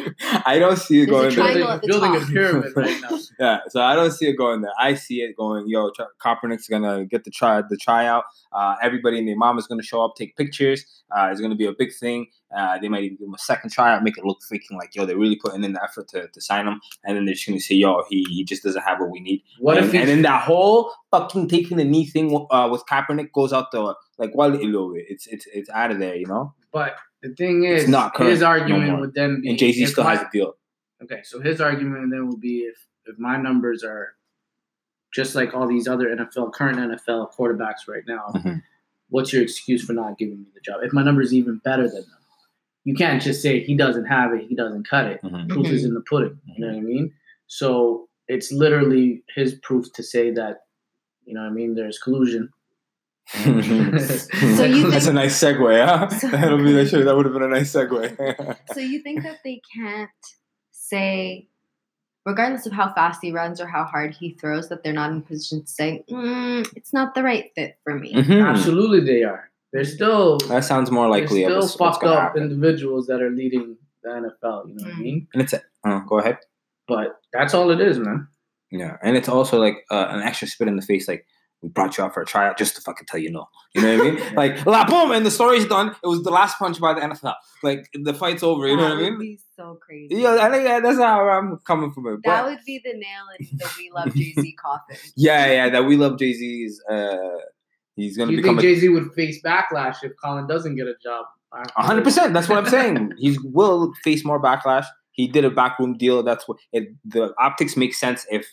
[0.45, 1.77] I don't see it There's going there.
[1.79, 2.21] the building top.
[2.23, 3.17] a pyramid right now.
[3.39, 4.73] Yeah, so I don't see it going there.
[4.77, 5.69] I see it going.
[5.69, 8.25] Yo, Ch- Kaepernick's gonna get the try the tryout.
[8.51, 10.85] Uh, everybody and their mom is gonna show up, take pictures.
[11.15, 12.27] Uh, it's gonna be a big thing.
[12.55, 15.05] Uh, they might even give him a second tryout, make it look freaking like yo,
[15.05, 16.79] they're really putting in the effort to, to sign him.
[17.03, 19.43] And then they're just gonna say, yo, he, he just doesn't have what we need.
[19.59, 22.83] What and, if he, and then that whole fucking taking the knee thing uh, with
[22.89, 24.55] Kaepernick goes out the like well,
[24.95, 26.53] it's it's it's out of there, you know.
[26.71, 28.99] But the thing is, It's not current his argument more.
[29.01, 30.53] would then be And Jay Z still my- has a deal.
[31.03, 34.13] Okay, so his argument then would be if if my numbers are
[35.13, 38.61] just like all these other NFL current NFL quarterbacks right now, Mhm.
[39.09, 40.81] what's your excuse for not giving me the job?
[40.83, 42.16] If my numbers is even better than them,
[42.87, 45.21] you can't just say he doesn't have it, he doesn't cut it.
[45.21, 45.49] Mhm.
[45.49, 46.39] Proof is in the pudding.
[46.45, 47.11] You know what I mean?
[47.47, 50.55] So it's literally his proof to say that,
[51.25, 51.75] you know what I mean?
[51.75, 52.49] There's collusion.
[53.33, 53.49] So
[54.63, 56.07] you That's a nice segue, huh?
[56.19, 56.91] So- That'll be that.
[57.05, 58.57] That would have been a nice segue.
[58.73, 60.09] So you think that they can't
[60.71, 61.47] say,
[62.25, 65.21] regardless of how fast he runs or how hard he throws, that they're not in
[65.23, 68.13] position to say, mm, it's not the right fit for me.
[68.13, 68.45] Mhm.
[68.47, 69.49] Absolutely, they are.
[69.77, 71.43] They're still That sounds more likely.
[71.43, 72.41] There's of still what's fucked gonna up happen.
[72.43, 74.67] individuals that are leading the NFL.
[74.67, 75.01] You know what I Mm.
[75.03, 75.27] mean?
[75.33, 76.39] And it's a, uh, go ahead.
[76.87, 78.27] But that's all it is, man.
[78.71, 81.07] Yeah, and it's also like uh, an extra spit in the face.
[81.07, 81.25] Like
[81.61, 83.47] we brought you out for a tryout just to fucking tell you no.
[83.75, 84.19] You know what I mean?
[84.35, 85.95] Like la boom, and the story's done.
[86.03, 87.35] It was the last punch by the NFL.
[87.61, 88.67] Like the fight's over.
[88.67, 89.19] You know that what I would mean?
[89.19, 90.15] be so crazy.
[90.15, 92.19] Yeah, I think that- that's how I'm coming from it.
[92.23, 94.97] that But would be the nail in the We Love Jay Z coffin.
[95.15, 96.81] yeah, yeah, that we love Jay Z's.
[96.89, 97.17] Uh,
[97.97, 101.25] he's gonna you think Jay Z would face backlash if Colin doesn't get a job?
[101.75, 102.33] Hundred percent.
[102.33, 103.13] That's what I'm saying.
[103.17, 104.85] He will face more backlash.
[105.11, 106.23] He did a backroom deal.
[106.23, 106.89] That's what it.
[107.03, 108.47] The optics make sense if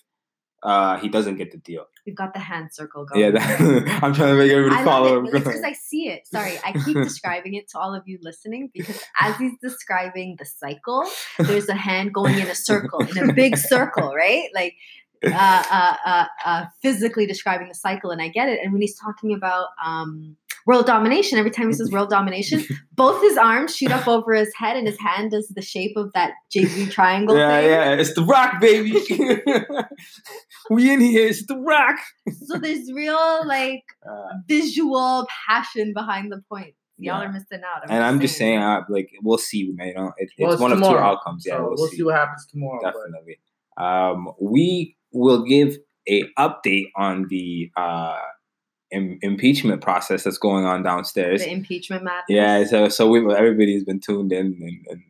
[0.64, 1.84] uh, he doesn't get the deal.
[2.06, 3.20] We've got the hand circle going.
[3.20, 5.20] Yeah, that, I'm trying to make everybody I follow.
[5.20, 6.26] love it because I see it.
[6.26, 10.46] Sorry, I keep describing it to all of you listening because as he's describing the
[10.46, 11.04] cycle,
[11.38, 14.48] there's a hand going in a circle, in a big circle, right?
[14.54, 14.74] Like
[15.32, 18.60] uh, uh, uh, uh, physically describing the cycle, and I get it.
[18.62, 23.20] And when he's talking about um, world domination, every time he says world domination, both
[23.22, 26.32] his arms shoot up over his head, and his hand does the shape of that
[26.50, 27.70] Jay Z triangle yeah, thing.
[27.70, 28.92] yeah, it's the rock, baby.
[30.70, 31.28] we in here.
[31.28, 31.96] It's the rock.
[32.46, 36.74] So there's real like Uh, visual passion behind the point.
[36.96, 37.28] Y'all Yeah.
[37.28, 37.90] are missing out.
[37.90, 39.68] and I'm just saying, uh, like, we'll see.
[39.74, 41.44] Man, you know, it, it's Well, it's one of two outcomes.
[41.44, 41.96] Yeah, so we'll, we'll see.
[41.96, 42.78] see what happens tomorrow.
[42.82, 43.40] but- Definitely.
[43.76, 48.18] Um, we will give a update on the uh,
[48.92, 51.42] im- impeachment process that's going on downstairs.
[51.42, 52.24] the impeachment matter.
[52.28, 55.02] Yeah, so so we everybody's been tuned in, and, and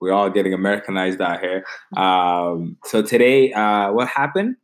[0.00, 1.64] we're all getting Americanized out here.
[1.96, 4.56] Um, so today, uh, what happened?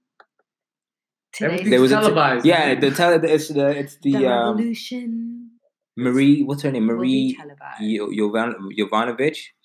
[1.33, 2.47] Today, There was a t- televised.
[2.47, 5.51] Yeah, the tele, it's the it's the, the um, revolution
[5.97, 6.43] Marie.
[6.43, 6.85] What's her name?
[6.87, 7.81] Marie televised.
[7.81, 8.11] Yo-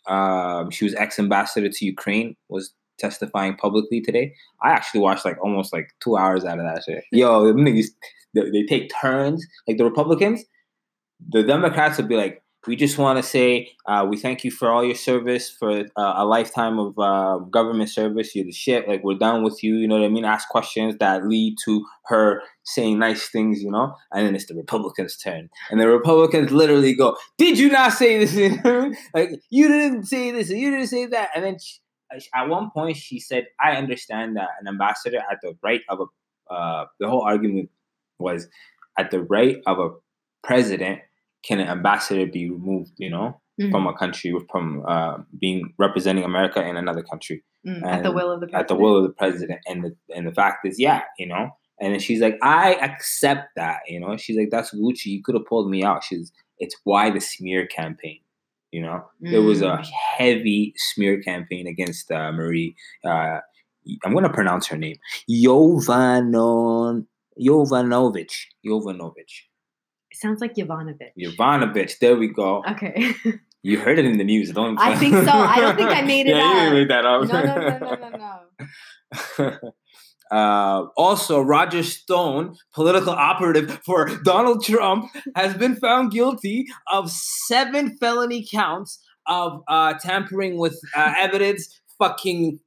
[0.08, 2.36] Um, she was ex ambassador to Ukraine.
[2.48, 4.34] Was testifying publicly today.
[4.62, 7.04] I actually watched like almost like two hours out of that shit.
[7.12, 7.88] Yo, niggas,
[8.34, 9.46] they, they take turns.
[9.68, 10.44] Like the Republicans,
[11.28, 14.70] the Democrats would be like, "We just want to say uh, we thank you for
[14.70, 18.36] all your service for uh, a lifetime of uh, government service.
[18.36, 18.88] You're the shit.
[18.88, 19.76] Like we're done with you.
[19.76, 20.26] You know what I mean?
[20.26, 23.62] Ask questions that lead to her saying nice things.
[23.62, 27.70] You know, and then it's the Republicans' turn, and the Republicans literally go, "Did you
[27.70, 28.36] not say this?
[29.14, 31.58] like you didn't say this, you didn't say that," and then.
[32.34, 36.06] At one point she said, "I understand that an ambassador at the right of a
[36.54, 37.70] uh, the whole argument
[38.20, 38.48] was
[38.98, 39.90] at the right of a
[40.44, 41.00] president
[41.44, 43.72] can an ambassador be removed, you know, Mhm.
[43.72, 48.32] from a country from uh, being representing America in another country Mm, at the will
[48.32, 48.62] of the president.
[48.62, 49.60] at the will of the president.
[49.68, 51.52] And the and the fact is, yeah, you know."
[51.82, 54.18] And then she's like, "I accept that," you know.
[54.18, 55.06] She's like, "That's Gucci.
[55.08, 58.20] You could have pulled me out." She's, "It's why the smear campaign."
[58.72, 59.86] You know, there was a Mm.
[60.18, 62.76] heavy smear campaign against uh, Marie.
[63.04, 63.40] Uh,
[64.04, 64.98] I'm going to pronounce her name,
[65.30, 67.06] Jovanon
[67.40, 68.36] Jovanovich.
[68.66, 69.48] Jovanovich.
[70.12, 71.14] It sounds like Yovanovich.
[71.18, 72.00] Jovanovich.
[72.00, 72.64] There we go.
[72.70, 73.14] Okay.
[73.62, 74.52] You heard it in the news.
[74.54, 74.80] Don't.
[74.80, 75.32] I think so.
[75.34, 76.56] I don't think I made it yeah, you up.
[76.56, 77.28] didn't make that no, up.
[77.28, 78.40] no, no, no,
[79.38, 79.72] no, no.
[80.32, 85.06] Uh, also, Roger Stone, political operative for Donald Trump,
[85.36, 92.60] has been found guilty of seven felony counts of uh, tampering with uh, evidence, fucking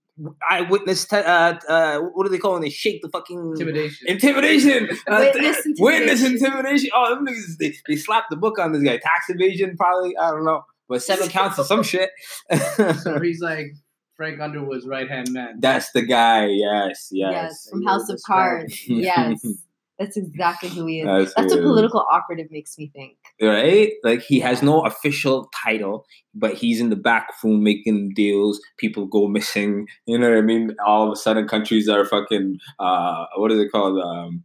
[0.50, 1.04] eyewitness.
[1.06, 2.62] Te- uh, uh, what are they calling?
[2.62, 4.08] They shake the fucking Intimidation.
[4.08, 4.88] Intimidation.
[5.08, 6.32] Uh, Witness Witness intimidation.
[6.46, 6.90] intimidation.
[6.94, 8.98] Oh, them niggas, they, they slapped the book on this guy.
[8.98, 10.16] Tax evasion, probably.
[10.16, 10.64] I don't know.
[10.88, 12.10] but seven counts of some shit.
[13.02, 13.72] So he's like
[14.22, 15.56] Frank Underwood's right hand man.
[15.58, 16.46] That's the guy.
[16.46, 17.32] Yes, yes.
[17.32, 18.80] Yes, from You're House of Cards.
[18.86, 19.44] Yes.
[19.98, 21.06] That's exactly who he is.
[21.06, 23.16] That's That's who what political operative makes me think.
[23.40, 23.92] right?
[24.04, 26.06] Like he has no official title,
[26.36, 28.60] but he's in the back room making deals.
[28.78, 29.88] People go missing.
[30.06, 30.74] You know what I mean?
[30.86, 32.58] All of a sudden, countries are fucking.
[32.78, 33.98] Uh, what is it called?
[34.00, 34.44] Um,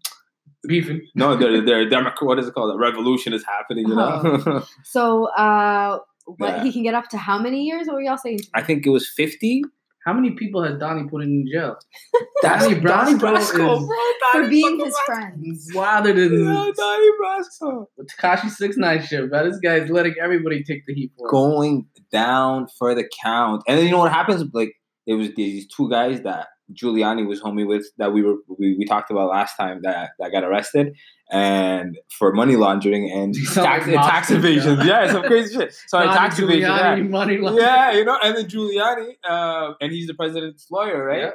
[0.68, 1.02] Beefing.
[1.14, 2.24] no, they're they're Democrat.
[2.24, 2.76] What is it called?
[2.76, 3.88] A revolution is happening.
[3.88, 4.64] You know.
[4.84, 6.00] So, uh,
[6.38, 6.64] what Yeah.
[6.64, 7.88] he can get up to how many years?
[7.88, 8.40] What were y'all saying?
[8.54, 9.64] I think it was fifty.
[10.06, 11.78] How many people has Donnie put in jail?
[12.42, 13.88] That's Donnie Brasco Brasco, is- bro.
[13.88, 15.34] For Donnie being his friend.
[15.44, 17.86] He's wilder than Yeah, Donnie Brasco.
[18.00, 21.32] Tekashi Six Nine shit, but this guy's letting everybody take the heat for him.
[21.32, 24.44] Going down for the count, and then you know what happens?
[24.54, 24.74] Like
[25.06, 28.86] it was these two guys that Giuliani was homie with that we were we, we
[28.86, 30.94] talked about last time that that got arrested
[31.32, 34.80] and for money laundering and tax, like tax evasion.
[34.86, 35.12] yeah.
[35.12, 35.74] Some crazy shit.
[35.88, 36.62] Sorry, Donnie tax evasion.
[36.62, 36.96] Yeah.
[36.96, 37.66] Money laundering.
[37.66, 41.22] yeah, you know, and then Giuliani, uh, and he's the president's lawyer, right?
[41.22, 41.32] Yeah.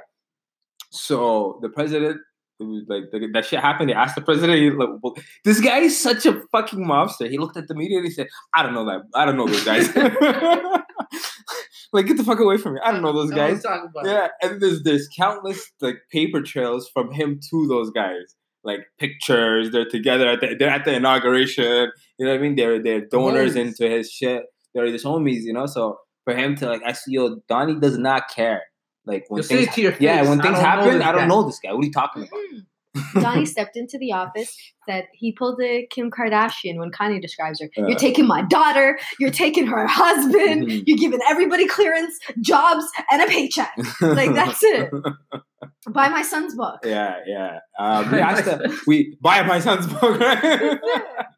[0.90, 2.20] So the president,
[2.61, 3.88] like that shit happened.
[3.90, 7.38] They asked the president, he, like, well, "This guy is such a fucking mobster." He
[7.38, 9.03] looked at the media and he said, "I don't know that.
[9.14, 9.88] I don't know those guys.
[11.93, 12.80] like, get the fuck away from me.
[12.84, 14.07] I don't know those guys." one's talking it.
[14.07, 18.34] Yeah, and there's there's countless like paper trails from him to those guys,
[18.64, 19.70] like pictures.
[19.70, 21.90] They're together at the they're at the inauguration.
[22.18, 22.56] You know what I mean?
[22.56, 23.56] They're they're donors Homies.
[23.56, 24.44] into his shit.
[24.74, 25.42] They're his homies.
[25.42, 28.62] You know, so for him to like, I see, yo, Donnie does not care.
[29.04, 31.22] Like when You'll say things, it to your yeah, when things don't happen, I don't
[31.22, 31.26] guy.
[31.26, 31.72] know this guy.
[31.72, 32.38] What are you talking about?
[32.54, 32.66] Mm.
[33.22, 34.54] Donnie stepped into the office,
[34.86, 37.68] said he pulled a Kim Kardashian when Kanye describes her.
[37.82, 37.86] Uh.
[37.88, 40.82] You're taking my daughter, you're taking her husband, Mhm.
[40.86, 43.72] you're giving everybody clearance, jobs, and a paycheck.
[44.02, 44.90] Like, that's it.
[45.90, 46.80] Buy my son's book.
[46.84, 47.58] yeah, yeah.
[47.78, 50.20] Um, we asked the, we buy my son's book.
[50.20, 50.78] Right?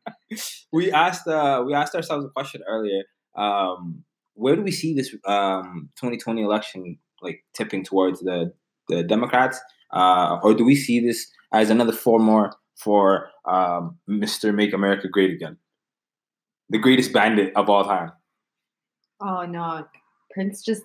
[0.72, 3.02] we asked uh, we asked ourselves a question earlier.
[3.36, 4.04] Um,
[4.34, 8.52] where do we see this um, 2020 election like tipping towards the
[8.88, 9.60] the Democrats,
[9.92, 14.54] uh, or do we see this as another four more for um, Mr.
[14.54, 15.56] Make America Great Again,
[16.68, 18.12] the greatest bandit of all time?
[19.20, 19.86] Oh no,
[20.32, 20.82] Prince just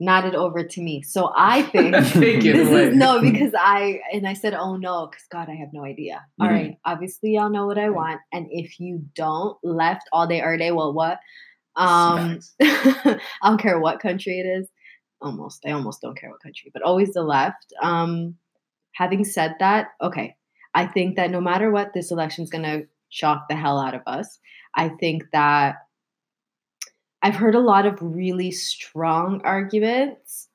[0.00, 1.02] nodded over to me.
[1.02, 2.84] So I think this away.
[2.88, 6.24] is no because I and I said, "Oh no," because God, I have no idea.
[6.40, 6.52] All Mhm.
[6.52, 10.56] right, obviously y'all know what I want, and if you don't, left all day, or
[10.56, 11.18] day, Well, what?
[11.76, 14.68] Um, I don't care what country it is.
[15.20, 17.72] Almost, I almost don't care what country, but always the left.
[17.82, 18.36] Um,
[18.92, 20.36] having said that, okay,
[20.74, 24.38] I think that no matter what, this election's gonna shock the hell out of us.
[24.76, 25.76] I think that
[27.24, 30.48] I've heard a lot of really strong arguments,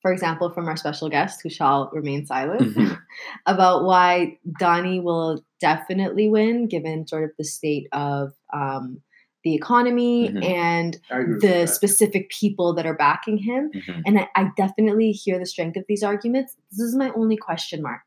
[0.00, 2.98] for example, from our special guest, who shall remain silent, Mhm.
[3.46, 9.02] about why Donnie will definitely win, given sort of the state of um,
[9.42, 10.42] the economy Mhm.
[10.44, 13.70] and I agree with the specific people that are backing him.
[13.74, 14.02] Mhm.
[14.06, 16.56] And I, I definitely hear the strength of these arguments.
[16.70, 18.00] This is my only question mark.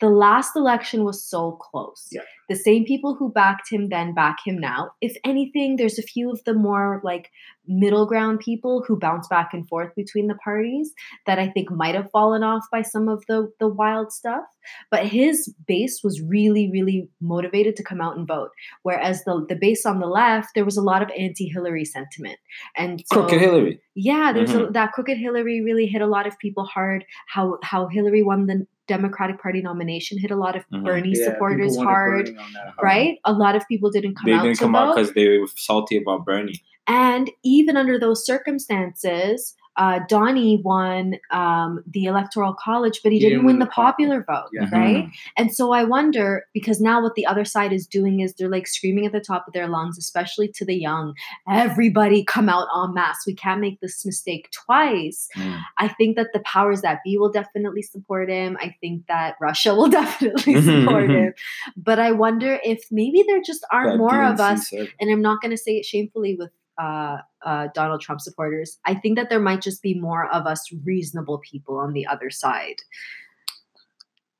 [0.00, 2.08] The last election was so close.
[2.12, 2.20] Yeah.
[2.48, 4.90] The same people who backed him then back him now.
[5.00, 7.30] If anything, there's a few of the more like
[7.66, 10.92] middle ground people who bounce back and forth between the parties
[11.26, 14.44] that I think might have fallen off by some of the the wild stuff.
[14.90, 18.50] But his base was really, really motivated to come out and vote.
[18.82, 22.38] Whereas the the base on the left, there was a lot of anti-Hillary sentiment.
[22.76, 23.80] And so, Crooked Hillary.
[23.94, 27.04] yeah, there's a, that crooked Hillary really hit a lot of people hard.
[27.28, 30.84] How how Hillary won the Democratic Party nomination hit a lot of Mhm.
[30.84, 32.74] Bernie Yeah, supporters hard, Bernie hard.
[32.82, 33.18] right?
[33.24, 35.46] A lot of people didn't come They out didn't to come out because they were
[35.56, 36.60] salty about Bernie.
[36.86, 43.44] and even under those circumstances, uh, Donnie won um, the electoral college, but he, didn't,
[43.44, 44.68] win the popular vote, Yeah.
[44.72, 45.08] right?
[45.36, 48.66] And so I wonder because now what the other side is doing is they're like
[48.68, 51.14] screaming at the top of their lungs, especially to the young,
[51.48, 53.24] everybody come out en masse.
[53.26, 55.28] We can't make this mistake twice.
[55.36, 55.60] Mm.
[55.78, 58.56] I think that the powers that be will definitely support him.
[58.60, 61.16] I think that Russia will definitely Mhm, support mhm.
[61.26, 61.34] him.
[61.76, 64.88] But I wonder if maybe there just aren't That more of us said.
[65.00, 68.78] and I'm not going to say it shamefully with uh, uh, Donald Trump supporters.
[68.84, 72.30] I think that there might just be more of us reasonable people on the other
[72.30, 72.76] side.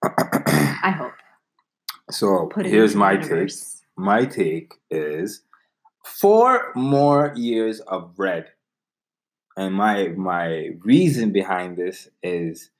[0.02, 1.12] I hope.
[2.10, 3.50] so Put it here's my take.
[3.96, 5.42] my take is
[6.04, 8.48] four more years of red
[9.56, 12.70] and my my reason behind this is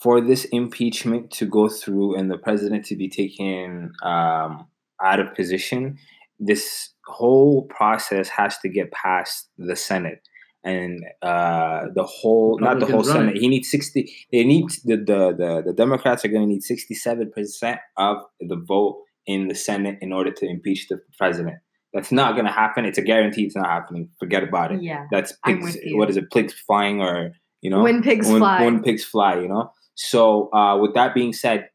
[0.00, 4.66] for this impeachment to go through and the president to be taken um,
[5.02, 5.96] out of position
[6.40, 10.26] this whole process has to get past the senate
[10.64, 13.40] and uh, the whole not the whole senate it.
[13.40, 17.78] he needs 60 they need the the the, the democrats are going to need 67%
[17.98, 21.56] of the vote in the Senate in order to impeach the president.
[21.92, 22.84] That's not gonna happen.
[22.84, 23.44] It's a guarantee.
[23.44, 24.08] It's not happening.
[24.18, 24.82] Forget about it.
[24.82, 25.06] Yeah.
[25.12, 25.76] That's pigs.
[25.92, 26.30] What is it?
[26.30, 28.64] Pigs flying, or you know, when pigs when, fly.
[28.64, 29.40] when pigs fly.
[29.40, 29.70] You know.
[29.94, 31.68] So uh, with that being said,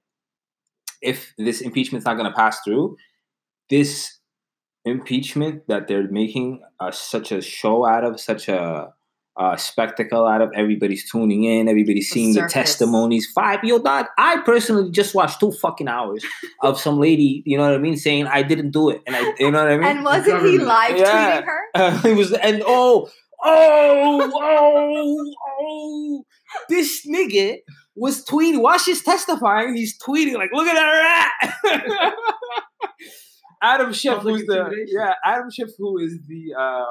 [1.01, 2.97] if this impeachment's not gonna pass through,
[3.69, 4.18] this
[4.85, 8.93] impeachment that they're making uh, such a show out of, such a
[9.37, 10.51] uh, spectacle out of.
[10.55, 11.67] Everybody's tuning in.
[11.69, 12.53] Everybody's seeing the circus.
[12.53, 13.27] testimonies.
[13.33, 14.07] Five, yo, dog.
[14.17, 16.25] I personally just watched two fucking hours
[16.61, 17.41] of some lady.
[17.45, 17.95] You know what I mean?
[17.97, 19.85] Saying I didn't do it, and I, you know what I mean?
[19.97, 20.63] and wasn't he government.
[20.67, 21.41] live Yeah.
[21.41, 21.59] tweeting her?
[21.75, 23.07] Uh, it was and oh
[23.43, 26.23] oh oh oh
[26.67, 27.57] this nigga
[27.95, 32.13] was tweeting while she's testifying he's tweeting like look at that rat
[33.61, 36.83] adam schiff who's the yeah adam schiff who is the uh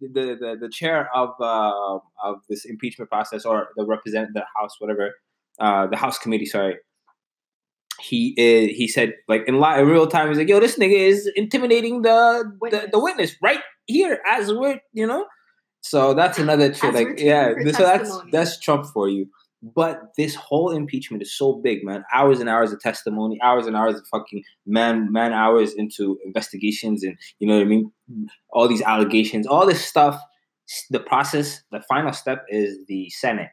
[0.00, 4.76] the, the the chair of uh of this impeachment process or the represent the house
[4.78, 5.14] whatever
[5.60, 6.76] uh the house committee sorry.
[8.00, 10.96] He is, he said like in live in real time he's like yo this nigga
[10.96, 12.90] is intimidating the the, Witness.
[12.92, 13.36] the witness.
[13.42, 15.26] right here as we're you know?
[15.82, 19.28] So that's another shit like yeah so that's that's trump for you
[19.62, 23.76] but this whole impeachment is so big man hours and hours of testimony hours and
[23.76, 27.90] hours of fucking man man hours into investigations and you know what i mean
[28.50, 30.20] all these allegations all this stuff
[30.90, 33.50] the process the final step is the senate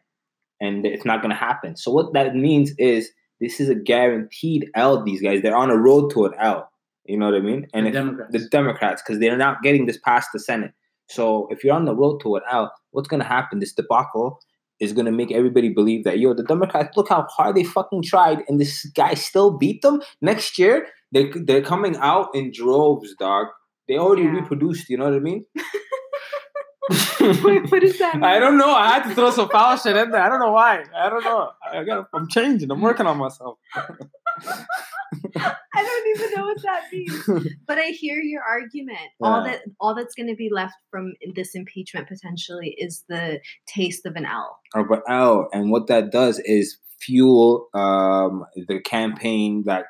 [0.61, 3.09] and it's not going to happen so what that means is
[3.41, 6.69] this is a guaranteed l these guys they're on a road to an l
[7.05, 8.31] you know what i mean and the Democrats.
[8.31, 10.71] the Democrats because they're not getting this past the Senate.
[11.09, 13.59] So if you're on the road to an L, what's gonna happen?
[13.59, 14.39] This debacle
[14.80, 18.43] is gonna make everybody believe that yo, the Democrats look how hard they fucking tried,
[18.47, 20.01] and this guy still beat them.
[20.21, 23.47] Next year, they they're coming out in droves, dog.
[23.88, 24.32] They already Yeah.
[24.41, 24.89] reproduced.
[24.89, 25.45] You know what I mean?
[27.19, 28.23] Wait, what does that mean?
[28.23, 28.71] I don't know.
[28.71, 30.21] I had to throw some foul shit in there.
[30.21, 30.84] I don't know why.
[30.95, 31.51] I don't know.
[31.69, 32.07] I got.
[32.13, 32.71] I'm changing.
[32.71, 33.57] I'm working on myself.
[35.37, 37.53] I don't even know what that means.
[37.67, 38.99] But I hear your argument.
[39.21, 44.05] All that all that's going to be left from this impeachment potentially is the taste
[44.05, 44.59] of an L.
[44.73, 49.85] or but L, and what that does is fuel um, the campaign that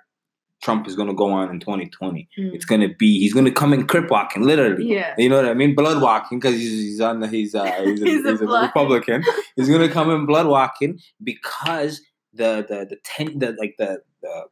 [0.62, 2.28] Trump is going to go on in 2020.
[2.36, 4.86] It's going to be he's going to come in crip walking, literally.
[4.86, 5.14] Yeah.
[5.18, 5.76] You know what I mean?
[5.76, 8.62] Blood walking because he's, he's on the he's uh, he's, a, He's he's, a a.
[8.64, 9.24] Republican.
[9.56, 12.02] he's going to come in blood walking because
[12.34, 14.46] the the the ten the like the the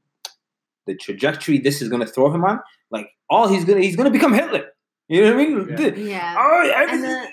[0.85, 2.59] the trajectory this is going to throw him on.
[2.91, 4.65] Like all he's gonna he's going to become Hitler.
[5.07, 5.67] You know what I mean?
[5.69, 5.75] Yeah.
[5.89, 6.35] The- Yeah.
[6.37, 7.27] Oh, And everything- the-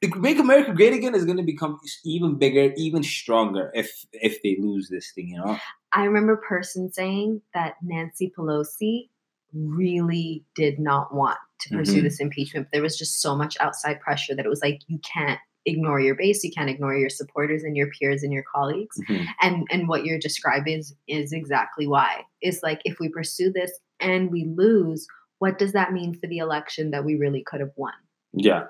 [0.00, 4.40] the Make America Great Again is going to become even bigger, even stronger if if
[4.42, 5.28] they lose this thing.
[5.28, 5.58] You know?
[5.92, 9.08] I remember a person saying that Nancy Pelosi
[9.52, 12.02] really did not want to pursue Mhm.
[12.04, 12.66] this impeachment.
[12.66, 16.00] But there was just so much outside pressure that it was like you can't ignore
[16.00, 19.00] your base, you can't ignore your supporters and your peers and your colleagues.
[19.40, 22.22] And and what you're describing is is exactly why.
[22.40, 25.06] It's like if we pursue this and we lose,
[25.38, 27.92] what does that mean for the election that we really could have won?
[28.32, 28.64] Yeah.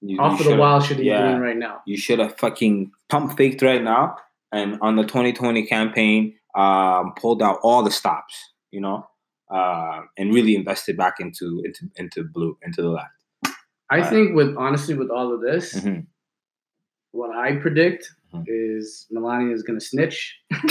[0.00, 1.28] You, Off you of the shoulda- wild shit he's yeah.
[1.28, 1.80] doing right now.
[1.86, 4.16] You should have fucking pump faked right now,
[4.52, 8.34] and on the 2020 campaign, um, pulled out all the stops.
[8.70, 9.06] You know,
[9.50, 13.10] uh, and really invested back into into into blue into the left.
[13.90, 14.06] I Right.
[14.10, 16.06] think with honestly with all of this, Mhm.
[17.14, 18.44] What I predict Mhm.
[18.48, 20.36] is Melania is gonna snitch.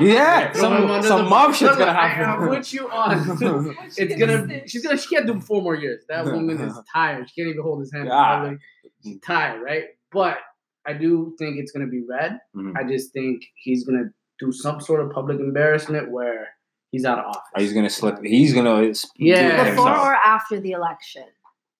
[0.00, 2.24] Yeah, some some the- mob shit's Look, gonna happen.
[2.24, 3.10] I put you on.
[3.96, 4.68] it's gonna.
[4.68, 4.96] She's gonna.
[4.96, 6.04] She can't do four more years.
[6.08, 7.28] That woman is tired.
[7.28, 8.08] She can't even hold his hand.
[8.08, 8.58] God.
[9.04, 9.84] She's tired, right?
[10.12, 10.38] But
[10.86, 12.38] I do think it's gonna be red.
[12.56, 12.76] Mhm.
[12.76, 16.48] I just think he's gonna do some sort of public embarrassment where
[16.92, 17.42] he's out of office.
[17.56, 18.22] Oh, he's gonna slip.
[18.22, 19.70] He's gonna s- do it Yeah.
[19.70, 21.24] Before or after the election?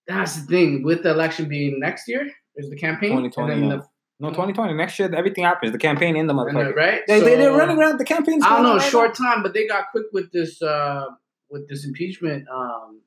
[0.08, 0.82] That's the thing.
[0.82, 2.26] With the election being next year,
[2.58, 3.10] is the campaign.
[3.10, 3.76] 2020, and then yeah.
[3.76, 3.86] the,
[4.20, 4.74] No, 2020.
[4.74, 5.72] Next year, everything happens.
[5.72, 6.74] The campaign in the motherfucker.
[6.74, 7.00] right?
[7.06, 7.98] They, they, they're running around.
[7.98, 10.60] The campaign's I don't know, a right short time, but they got quick with this
[10.60, 11.06] uh
[11.50, 13.00] with this impeachment um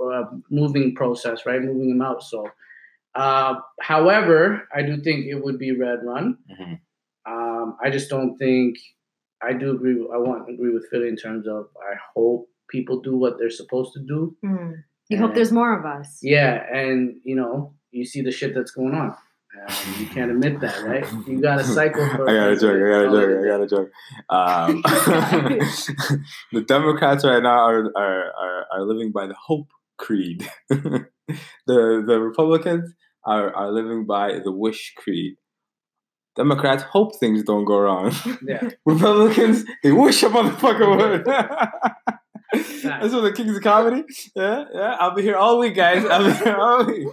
[0.00, 1.60] uh, moving process, right?
[1.60, 2.22] Moving him out.
[2.22, 2.46] So
[3.14, 6.38] uh however, I do think it would be red run.
[6.48, 6.54] now.
[6.56, 6.80] Mhm.
[7.26, 8.76] Um I just don't think
[9.40, 12.48] I do agree with, I want to agree with Philly in terms of I hope
[12.68, 14.36] people do what they're supposed to do.
[14.42, 14.72] Hmm.
[15.08, 16.18] You hope there's more of us.
[16.22, 19.16] Yeah, and you know, you see the shit that's going on.
[19.56, 21.06] Um, you can't admit that, right?
[21.26, 22.76] You got a cycle for I got a joke.
[22.76, 23.40] I got a joke.
[23.40, 23.90] I got a joke.
[24.28, 24.82] Um,
[26.52, 30.48] the Democrats right now are, are are are living by the hope creed.
[30.68, 31.08] the
[31.66, 32.92] the Republicans
[33.24, 35.36] are are living by the wish creed.
[36.36, 38.14] Democrats hope things don't go wrong.
[38.42, 38.68] Yeah.
[38.84, 41.24] Republicans they wish a motherfucker would.
[42.82, 44.04] That's what the Kings of Comedy.
[44.36, 44.96] Yeah, yeah.
[45.00, 46.04] I'll be here all week, guys.
[46.04, 47.08] I'll be here all week.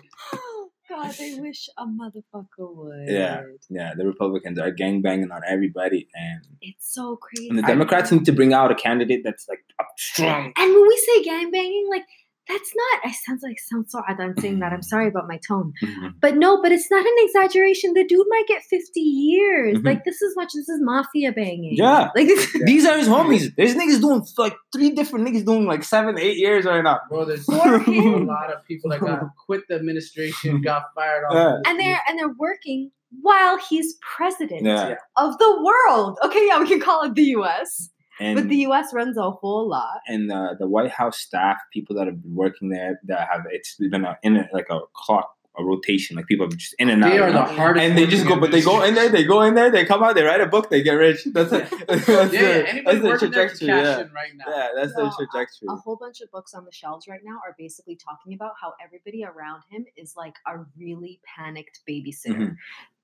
[0.89, 3.07] God, I wish a motherfucker would.
[3.07, 3.41] Yeah.
[3.69, 7.49] Yeah, the Republicans are gangbanging on everybody, and, It's so crazy.
[7.49, 9.63] and the Democrats need to bring out a candidate that's like
[9.97, 10.53] strong.
[10.57, 12.05] And when we say gangbanging, like
[12.47, 13.01] That's not.
[13.05, 14.19] I sounds like sounds so odd.
[14.19, 14.71] I'm saying that.
[14.71, 15.73] I'm sorry about my tone.
[15.83, 16.13] Mhm.
[16.21, 17.93] But no, but it's not an exaggeration.
[17.93, 19.77] The dude might get 50 years.
[19.79, 19.85] Mhm.
[19.85, 20.53] Like this is much.
[20.53, 21.75] This is mafia banging.
[21.75, 22.09] Yeah.
[22.15, 22.27] Like
[22.65, 23.53] These are his homies.
[23.55, 26.99] There's niggas doing like three different niggas doing like seven, eight years right now.
[27.09, 31.33] Bro, there's a lot of people that got quit the administration, got fired off.
[31.33, 31.69] Yeah.
[31.71, 32.91] and they're and they're working
[33.21, 34.95] while he's president Yeah.
[35.17, 36.19] of the world.
[36.23, 37.89] Okay, yeah, we can call it the U.S.
[38.19, 38.93] And but the U.S.
[38.93, 39.99] runs a whole lot.
[40.07, 43.75] and uh, the White House staff, people that have been working there, that have it's
[43.75, 47.03] been a, in a, like a clock, a rotation, like people are just in and
[47.03, 47.09] out.
[47.11, 47.45] They are the know?
[47.45, 47.85] hardest.
[47.85, 50.03] and they just go, but they go in there, they go in there, they come
[50.03, 51.23] out, they write a book, they get rich.
[51.33, 51.69] That's it.
[51.87, 52.29] That's, Yeah, yeah.
[52.33, 53.67] the, Anybody that's the working there to trajectory.
[53.67, 53.97] Yeah.
[54.13, 54.45] right now.
[54.49, 55.67] yeah, that's No, the trajectory.
[55.69, 58.73] A whole bunch of books on the shelves right now are basically talking about how
[58.83, 62.49] everybody around him is like a really panicked babysitter.
[62.49, 62.55] Mhm.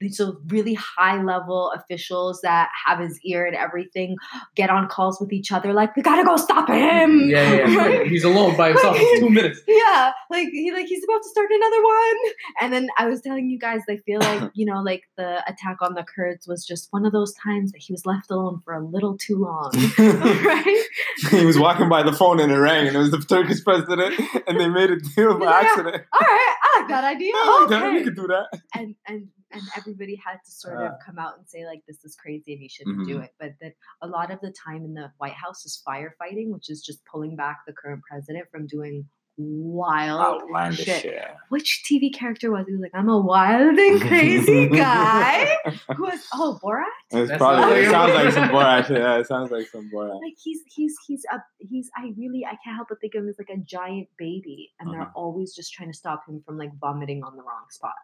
[0.09, 4.15] So really high level officials that have his ear and everything
[4.55, 7.29] get on calls with each other, like we gotta go stop him.
[7.29, 8.03] Yeah, yeah, yeah.
[8.05, 9.61] He's alone by himself for two minutes.
[9.67, 12.17] yeah like he like he's about to start another one
[12.61, 15.77] and then i was telling you guys i feel like you know like the attack
[15.81, 18.73] on the kurds was just one of those times that he was left alone for
[18.73, 20.85] a little too long right
[21.31, 24.13] he was walking by the phone and it rang, and it was the Turkish president,
[24.47, 25.59] and they made a deal by Yeah.
[25.69, 26.03] accident.
[26.13, 27.89] all right i like that idea Oh, okay.
[27.93, 28.47] we could do that.
[28.75, 30.95] and and and everybody had to sort of Uh.
[31.05, 33.73] come out and say like this is crazy and you shouldn't do it but that
[34.01, 37.35] a lot of the time in the white house is firefighting which is just pulling
[37.35, 39.05] back the current president from doing
[39.37, 41.01] wild Outlandish shit.
[41.03, 41.25] shit.
[41.49, 42.71] which TV character was he?
[42.71, 45.55] He was like, I'm a wild and crazy guy.
[45.95, 46.83] Who was oh Borat?
[47.11, 48.87] It's That's probably it sounds like some Borat.
[48.87, 48.97] shit.
[48.97, 50.21] Yeah, it sounds like some Borat.
[50.21, 53.29] Like he's he's he's a he's I really I can't help but think of him
[53.29, 55.11] as like a giant baby, and they're Uh-huh.
[55.15, 57.95] always just trying to stop him from like vomiting on the wrong spot.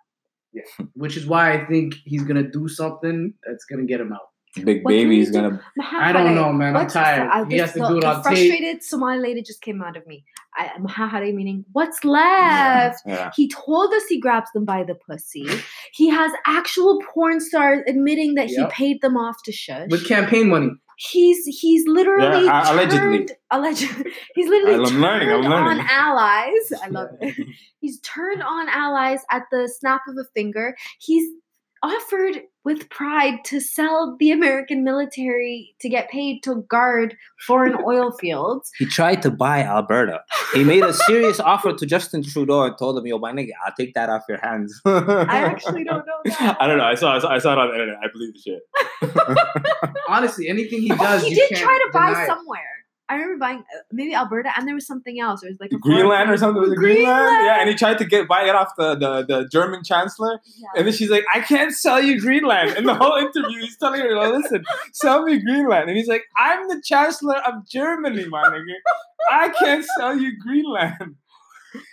[0.93, 4.29] Which is why I think he's gonna do something that's gonna get him out.
[4.65, 5.61] Big What can baby's gonna.
[5.99, 6.75] I don't know, man.
[6.75, 7.29] I'm tired.
[7.29, 8.23] I- He has to do it the on tape.
[8.23, 10.23] frustrated Somali lady just came out of me.
[10.55, 13.01] I, Mahahare meaning what's left.
[13.05, 13.31] Yeah.
[13.35, 15.47] He told us he grabs them by the pussy.
[15.93, 18.57] He has actual porn stars admitting that Yep.
[18.57, 19.89] he paid them off to shush.
[19.89, 20.69] With campaign money.
[21.11, 22.97] he's he's literally Yeah, a- allegedly.
[23.19, 25.79] turned- allegedly he's literally I'm learning, I'm turned learning.
[25.81, 26.73] on allies.
[26.83, 27.35] I love it.
[27.79, 30.75] He's turned on allies at the snap of a finger.
[30.99, 31.29] He's
[31.83, 37.15] offered with pride to sell the American military to get paid to guard
[37.45, 38.69] foreign oil fields.
[38.77, 40.21] He tried to buy Alberta.
[40.53, 43.73] He made a serious offer to Justin Trudeau and told him, "Yo, my nigga, I'll
[43.77, 46.57] take that off your hands." I actually don't know that.
[46.59, 46.83] I don't know.
[46.85, 47.29] I saw, I saw.
[47.29, 47.97] I saw it on the internet.
[48.03, 49.97] I believe the shit.
[50.09, 52.27] Honestly, anything he does, he you did can't try to buy deny it.
[52.27, 52.61] somewhere.
[53.09, 55.41] I remember buying uh, maybe Alberta, and there was something else.
[55.41, 56.61] It was like a Greenland or something.
[56.61, 57.45] Was it Greenland?
[57.45, 60.41] Yeah, and he tried to get buy it off the, the, the German chancellor.
[60.57, 60.67] Yeah.
[60.75, 62.71] And then she's like, I can't sell you Greenland.
[62.71, 65.89] And the whole interview, he's telling her, "Oh, listen, sell me Greenland.
[65.89, 68.75] And he's like, I'm the chancellor of Germany, my nigga.
[69.31, 71.15] I can't sell you Greenland.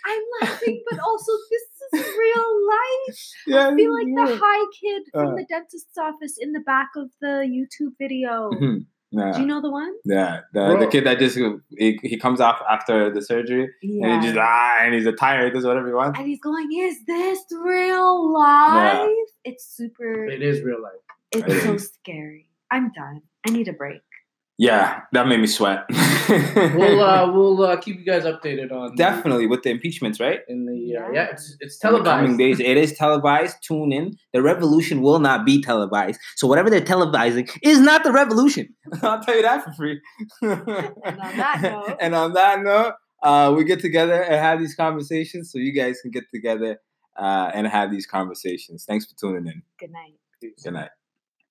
[0.05, 3.19] I'm laughing, but also this is real life.
[3.47, 4.25] Yeah, I feel like yeah.
[4.25, 5.35] the high kid from Uh.
[5.35, 8.49] the dentist's office in the back of the YouTube video.
[9.13, 9.93] Do you know the one?
[10.05, 10.41] yeah.
[10.53, 11.37] The, the kid that just
[11.77, 14.07] he, he comes off after the surgery Yeah.
[14.07, 16.17] and he just ah and he's a tired, does whatever he wants.
[16.19, 19.09] and he's going, "Is this real life?"
[19.45, 20.25] It's super.
[20.25, 21.01] It is real life.
[21.31, 22.49] It's so scary.
[22.71, 23.21] I'm done.
[23.47, 24.01] I need a break.
[24.57, 25.85] Yeah, that made me sweat.
[26.27, 30.39] We'll uh, we'll uh, keep you guys updated on Definitely with the impeachments, right?
[30.47, 31.13] in the uh, Yeah.
[31.13, 31.31] yeah.
[31.31, 33.57] It's it's In the coming days, it is televised.
[33.61, 34.17] Tune in.
[34.33, 36.19] The revolution will not be televised.
[36.35, 38.73] So whatever they're televising is not the revolution.
[39.03, 40.01] I'll tell you that for free.
[40.41, 44.73] and on that note- and on that note, uh, we get together and have these
[44.73, 46.79] conversations, so you guys can get together
[47.19, 48.83] uh, and have these conversations.
[48.85, 49.61] Thanks for tuning in.
[49.79, 50.15] Good night.
[50.63, 50.89] Good night.